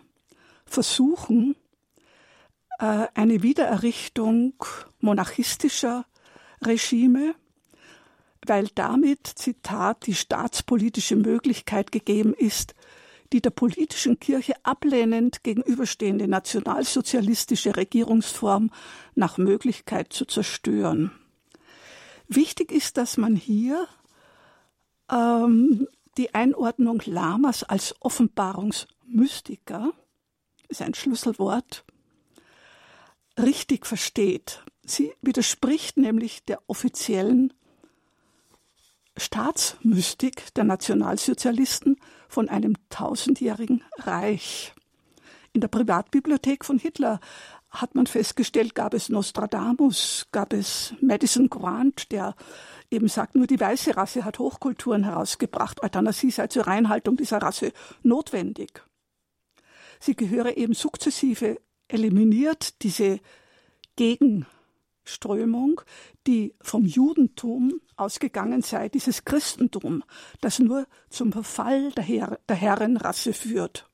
[0.65, 1.55] versuchen,
[2.79, 4.55] äh, eine Wiedererrichtung
[4.99, 6.05] monarchistischer
[6.61, 7.35] Regime,
[8.45, 12.73] weil damit, Zitat, die staatspolitische Möglichkeit gegeben ist,
[13.31, 18.69] die der politischen Kirche ablehnend gegenüberstehende nationalsozialistische Regierungsform
[19.15, 21.11] nach Möglichkeit zu zerstören.
[22.27, 23.87] Wichtig ist, dass man hier
[25.11, 25.87] ähm,
[26.17, 29.91] die Einordnung Lamas als Offenbarungsmystiker,
[30.67, 31.83] ist ein Schlüsselwort,
[33.37, 34.63] richtig versteht.
[34.85, 37.53] Sie widerspricht nämlich der offiziellen
[39.17, 41.97] Staatsmystik der Nationalsozialisten
[42.27, 44.73] von einem tausendjährigen Reich.
[45.53, 47.19] In der Privatbibliothek von Hitler
[47.69, 52.35] hat man festgestellt, gab es Nostradamus, gab es Madison Grant, der
[52.91, 55.81] eben sagt, nur die weiße Rasse hat Hochkulturen herausgebracht.
[55.81, 57.71] Euthanasie sei zur Reinhaltung dieser Rasse
[58.03, 58.83] notwendig.
[59.99, 63.19] Sie gehöre eben sukzessive eliminiert, diese
[65.03, 65.81] Gegenströmung,
[66.27, 70.03] die vom Judentum ausgegangen sei, dieses Christentum,
[70.41, 73.89] das nur zum Verfall der, Her der Herrenrasse führt.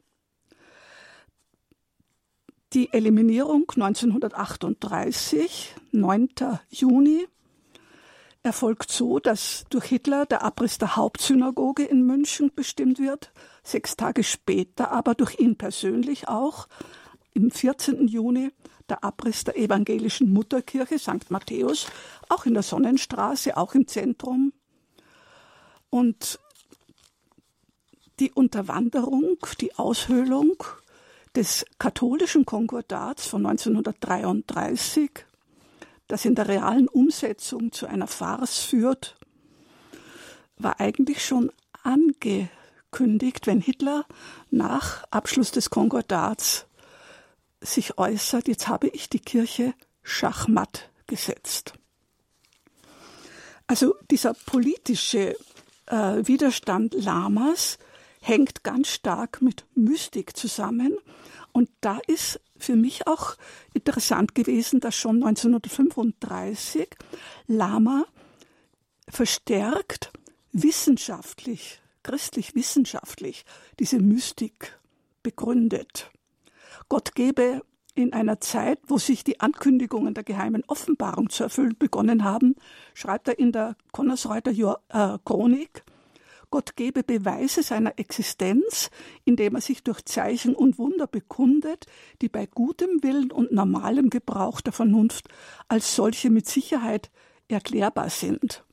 [2.73, 6.29] Die Eliminierung 1938, 9.
[6.69, 7.27] Juni,
[8.43, 13.33] erfolgt so, dass durch Hitler der Abriss der Hauptsynagoge in München bestimmt wird,
[13.63, 16.67] sechs Tage später aber durch ihn persönlich auch,
[17.33, 18.07] im 14.
[18.07, 18.51] Juni
[18.89, 21.29] der Abriss der evangelischen Mutterkirche St.
[21.29, 21.87] Matthäus,
[22.27, 24.53] auch in der Sonnenstraße, auch im Zentrum.
[25.89, 26.39] Und
[28.19, 30.63] die Unterwanderung, die Aushöhlung
[31.35, 35.25] des katholischen Konkordats von 1933,
[36.07, 39.15] das in der realen Umsetzung zu einer Farce führt,
[40.57, 41.51] war eigentlich schon
[41.83, 44.05] angekündigt, wenn Hitler
[44.49, 46.67] nach Abschluss des Konkordats
[47.61, 51.73] sich äußert, jetzt habe ich die Kirche schachmatt gesetzt.
[53.67, 55.35] Also dieser politische
[55.85, 57.77] äh, Widerstand Lamas
[58.21, 60.97] hängt ganz stark mit Mystik zusammen.
[61.51, 63.35] Und da ist für mich auch
[63.73, 66.89] interessant gewesen, dass schon 1935
[67.47, 68.05] Lama
[69.07, 70.11] verstärkt
[70.51, 73.45] wissenschaftlich, christlich-wissenschaftlich
[73.79, 74.79] diese Mystik
[75.23, 76.11] begründet.
[76.89, 77.61] Gott gebe
[77.95, 82.55] in einer Zeit, wo sich die Ankündigungen der geheimen Offenbarung zu erfüllen begonnen haben,
[82.93, 85.83] schreibt er in der Konnersreuter äh, Chronik,
[86.51, 88.89] Gott gebe Beweise seiner Existenz,
[89.23, 91.85] indem er sich durch Zeichen und Wunder bekundet,
[92.23, 95.27] die bei gutem Willen und normalem Gebrauch der Vernunft
[95.67, 97.11] als solche mit Sicherheit
[97.49, 98.63] erklärbar sind.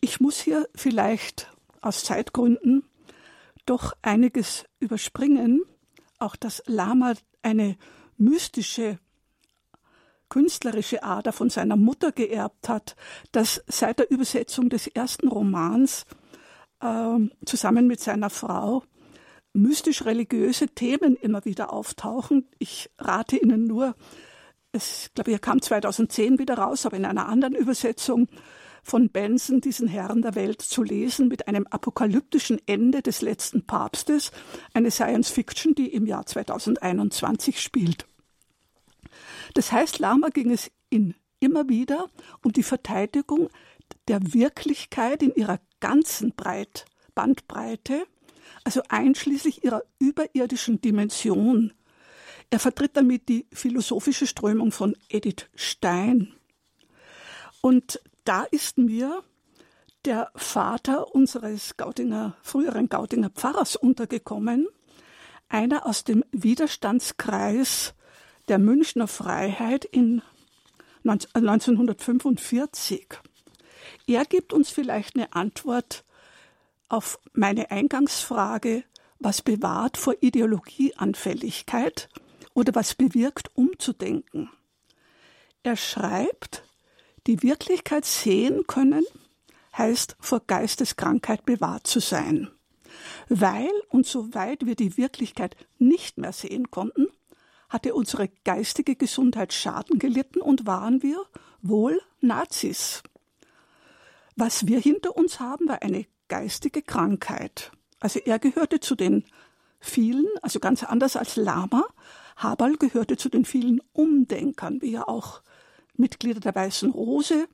[0.00, 1.52] Ich muss hier vielleicht
[1.82, 2.84] aus Zeitgründen
[3.66, 5.62] doch einiges überspringen,
[6.24, 7.76] auch dass Lama eine
[8.16, 8.98] mystische
[10.28, 12.96] künstlerische Ader von seiner Mutter geerbt hat,
[13.30, 16.06] dass seit der Übersetzung des ersten Romans
[16.80, 18.82] äh, zusammen mit seiner Frau
[19.52, 22.48] mystisch-religiöse Themen immer wieder auftauchen.
[22.58, 23.94] Ich rate Ihnen nur,
[24.72, 28.26] es, glaube ich, er kam 2010 wieder raus, aber in einer anderen Übersetzung
[28.84, 34.30] von Benson, diesen Herrn der Welt, zu lesen mit einem apokalyptischen Ende des letzten Papstes,
[34.74, 38.06] eine Science Fiction, die im Jahr 2021 spielt.
[39.54, 42.10] Das heißt, Lama ging es in immer wieder
[42.42, 43.48] um die Verteidigung
[44.08, 48.06] der Wirklichkeit in ihrer ganzen Breit, Bandbreite,
[48.64, 51.72] also einschließlich ihrer überirdischen Dimension.
[52.50, 56.32] Er vertritt damit die philosophische Strömung von Edith Stein.
[57.60, 59.22] Und da ist mir
[60.04, 64.66] der Vater unseres Gautinger, früheren Gautinger Pfarrers untergekommen,
[65.48, 67.94] einer aus dem Widerstandskreis
[68.48, 70.22] der Münchner Freiheit in
[71.04, 73.08] 1945.
[74.06, 76.04] Er gibt uns vielleicht eine Antwort
[76.88, 78.84] auf meine Eingangsfrage,
[79.18, 82.08] was bewahrt vor Ideologieanfälligkeit
[82.52, 84.50] oder was bewirkt, umzudenken.
[85.62, 86.64] Er schreibt,
[87.26, 89.04] die Wirklichkeit sehen können
[89.76, 92.50] heißt vor Geisteskrankheit bewahrt zu sein.
[93.28, 97.08] Weil und soweit wir die Wirklichkeit nicht mehr sehen konnten,
[97.68, 101.20] hatte unsere geistige Gesundheit Schaden gelitten und waren wir
[101.60, 103.02] wohl Nazis.
[104.36, 107.72] Was wir hinter uns haben, war eine geistige Krankheit.
[108.00, 109.24] Also er gehörte zu den
[109.80, 111.84] vielen, also ganz anders als Lama.
[112.36, 115.42] Haberl gehörte zu den vielen Umdenkern, wie ja auch
[115.96, 117.48] Mitglieder der Weißen Rose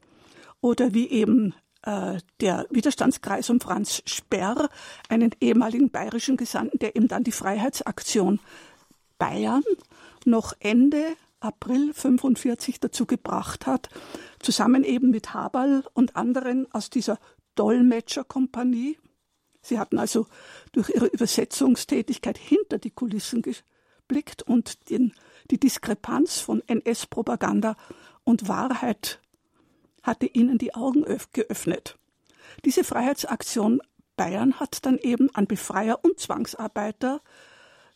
[0.61, 4.69] oder wie eben äh, der Widerstandskreis um Franz Sperr,
[5.09, 8.41] einen ehemaligen bayerischen Gesandten, der eben dann die Freiheitsaktion
[9.19, 9.63] Bayern
[10.25, 11.05] noch Ende
[11.41, 13.89] April 45 dazu gebracht hat,
[14.41, 17.19] zusammen eben mit Haberl und anderen aus dieser
[17.55, 18.99] Dolmetscherkompanie.
[19.63, 20.27] Sie hatten also
[20.73, 25.15] durch ihre Übersetzungstätigkeit hinter die Kulissen geblickt und den,
[25.51, 27.77] die Diskrepanz von NS-Propaganda
[28.25, 29.21] und Wahrheit
[30.03, 31.99] hatte ihnen die Augen geöffnet.
[32.65, 33.81] Diese Freiheitsaktion
[34.17, 37.23] Bayern hat dann eben an Befreier und Zwangsarbeiter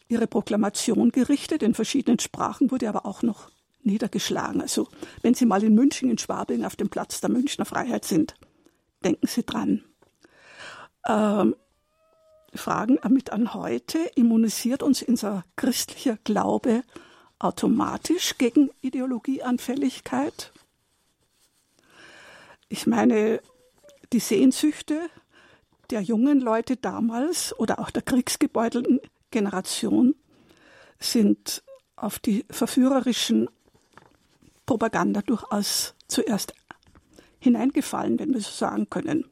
[0.09, 1.63] ihre Proklamation gerichtet.
[1.63, 3.51] In verschiedenen Sprachen wurde aber auch noch
[3.83, 4.63] niedergeschlagen.
[4.63, 4.89] Also
[5.23, 8.37] wenn Sie mal in München, in Schwabing auf dem Platz der Münchner Freiheit sind,
[9.05, 9.85] denken Sie dran.
[11.07, 11.55] Ähm,
[12.55, 16.85] Fragen damit an heute, immunisiert uns unser christlicher Glaube
[17.39, 20.53] automatisch gegen Ideologieanfälligkeit?
[22.69, 23.41] Ich meine,
[24.13, 25.09] die Sehnsüchte
[25.91, 30.15] der jungen Leute damals oder auch der kriegsgebeutelten Generation
[30.99, 31.63] sind
[31.97, 33.49] auf die verführerischen
[34.67, 36.55] Propaganda durchaus zuerst
[37.39, 39.31] hineingefallen, wenn wir so sagen können.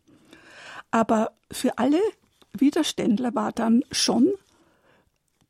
[0.90, 2.00] Aber für alle
[2.52, 4.30] Widerständler war dann schon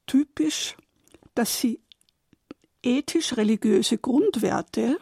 [0.06, 0.76] typisch,
[1.34, 1.80] dass sie
[2.82, 4.98] ethisch-religiöse Grundwerte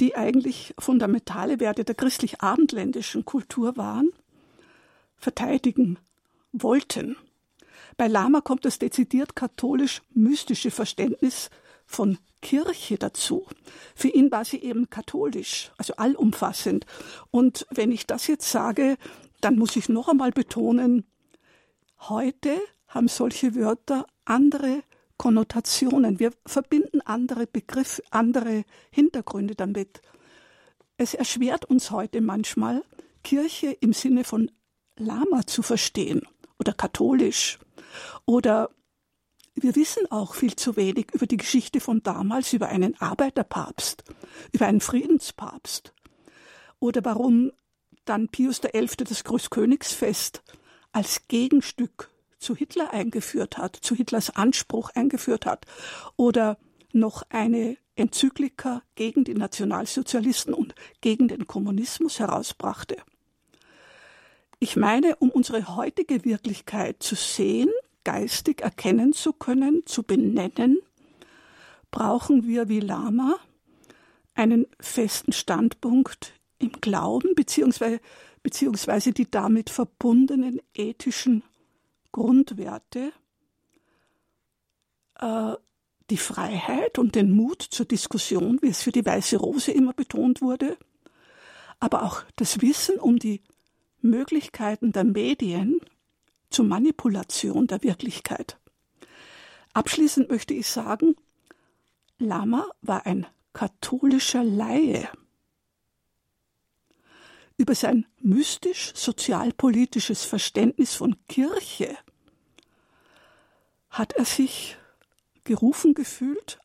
[0.00, 4.10] die eigentlich fundamentale Werte der christlich-abendländischen Kultur waren,
[5.16, 5.98] verteidigen
[6.52, 7.16] wollten.
[7.96, 11.50] Bei Lama kommt das dezidiert katholisch-mystische Verständnis
[11.86, 13.46] von Kirche dazu.
[13.94, 16.86] Für ihn war sie eben katholisch, also allumfassend.
[17.30, 18.96] Und wenn ich das jetzt sage,
[19.40, 21.06] dann muss ich noch einmal betonen,
[22.00, 22.58] heute
[22.88, 24.82] haben solche Wörter andere
[25.16, 26.18] Konnotationen.
[26.18, 30.02] Wir verbinden andere Begriffe, andere Hintergründe damit.
[30.96, 32.82] Es erschwert uns heute manchmal,
[33.22, 34.50] Kirche im Sinne von
[34.96, 36.22] Lama zu verstehen
[36.58, 37.58] oder katholisch.
[38.26, 38.70] Oder
[39.54, 44.04] wir wissen auch viel zu wenig über die Geschichte von damals, über einen Arbeiterpapst,
[44.52, 45.94] über einen Friedenspapst.
[46.80, 47.52] Oder warum
[48.04, 49.04] dann Pius XI.
[49.04, 50.42] das Großkönigsfest
[50.92, 52.10] als Gegenstück
[52.44, 55.66] zu Hitler eingeführt hat, zu Hitlers Anspruch eingeführt hat,
[56.16, 56.58] oder
[56.92, 62.96] noch eine Enzyklika gegen die Nationalsozialisten und gegen den Kommunismus herausbrachte.
[64.58, 67.70] Ich meine, um unsere heutige Wirklichkeit zu sehen,
[68.04, 70.78] geistig erkennen zu können, zu benennen,
[71.90, 73.36] brauchen wir wie Lama
[74.34, 78.00] einen festen Standpunkt im Glauben beziehungsweise,
[78.42, 81.42] beziehungsweise die damit verbundenen ethischen
[82.14, 83.12] Grundwerte,
[85.18, 85.54] äh,
[86.10, 90.40] die Freiheit und den Mut zur Diskussion, wie es für die Weiße Rose immer betont
[90.40, 90.78] wurde,
[91.80, 93.42] aber auch das Wissen um die
[94.00, 95.80] Möglichkeiten der Medien
[96.50, 98.60] zur Manipulation der Wirklichkeit.
[99.72, 101.16] Abschließend möchte ich sagen,
[102.18, 105.08] Lama war ein katholischer Laie
[107.56, 111.96] über sein mystisch-sozialpolitisches Verständnis von Kirche
[113.90, 114.76] hat er sich
[115.44, 116.58] gerufen gefühlt,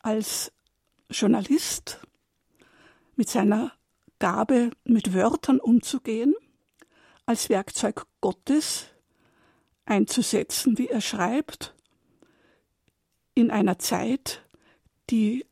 [0.00, 0.52] als
[1.10, 2.00] Journalist
[3.14, 3.72] mit seiner
[4.18, 6.34] Gabe, mit Wörtern umzugehen,
[7.26, 8.86] als Werkzeug Gottes
[9.84, 11.76] einzusetzen, wie er schreibt,
[13.34, 14.42] in einer Zeit,
[15.10, 15.46] die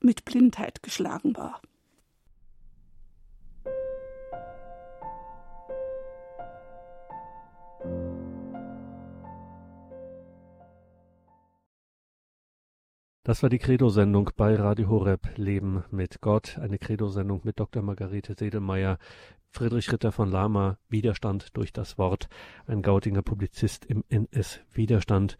[0.00, 1.60] mit Blindheit geschlagen war.
[13.30, 16.58] Das war die Credo-Sendung bei Radio Horeb Leben mit Gott.
[16.58, 17.80] Eine Credo-Sendung mit Dr.
[17.80, 18.98] Margarete Sedelmeier,
[19.52, 22.28] Friedrich Ritter von Lama, Widerstand durch das Wort,
[22.66, 25.38] ein Gautinger Publizist im NS-Widerstand.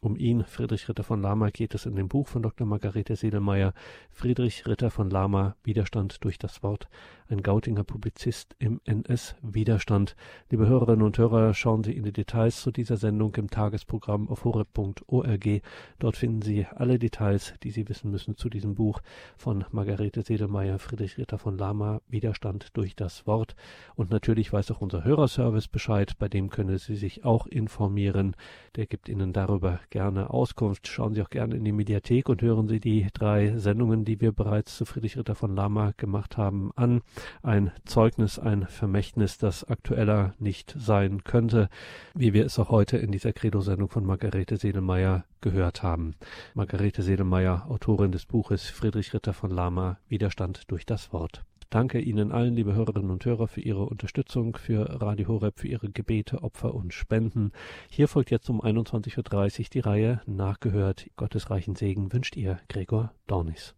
[0.00, 2.66] Um ihn, Friedrich Ritter von Lama, geht es in dem Buch von Dr.
[2.66, 3.72] Margarete Sedelmeier,
[4.10, 6.88] Friedrich Ritter von Lama, Widerstand durch das Wort,
[7.28, 10.14] ein Gautinger Publizist im NS-Widerstand.
[10.50, 14.44] Liebe Hörerinnen und Hörer, schauen Sie in die Details zu dieser Sendung im Tagesprogramm auf
[14.44, 15.62] horeb.org.
[15.98, 19.00] Dort finden Sie alle Details, die Sie wissen müssen zu diesem Buch
[19.36, 23.56] von Margarete Sedelmeier, Friedrich Ritter von Lama, Widerstand durch das Wort.
[23.96, 28.36] Und natürlich weiß auch unser Hörerservice Bescheid, bei dem können Sie sich auch informieren.
[28.76, 30.88] Der gibt Ihnen darüber gerne Auskunft.
[30.88, 34.32] Schauen Sie auch gerne in die Mediathek und hören Sie die drei Sendungen, die wir
[34.32, 37.02] bereits zu Friedrich Ritter von Lama gemacht haben, an
[37.42, 41.68] ein Zeugnis, ein Vermächtnis, das aktueller nicht sein könnte,
[42.14, 46.14] wie wir es auch heute in dieser Credo-Sendung von Margarete Sedelmeier gehört haben.
[46.54, 51.44] Margarete Sedelmeier, Autorin des Buches Friedrich Ritter von Lama, Widerstand durch das Wort.
[51.70, 55.90] Danke Ihnen allen, liebe Hörerinnen und Hörer, für Ihre Unterstützung, für Radio Horeb, für Ihre
[55.90, 57.52] Gebete, Opfer und Spenden.
[57.90, 61.10] Hier folgt jetzt um 21.30 Uhr die Reihe Nachgehört.
[61.16, 63.74] Gottes reichen Segen wünscht ihr Gregor Dornis.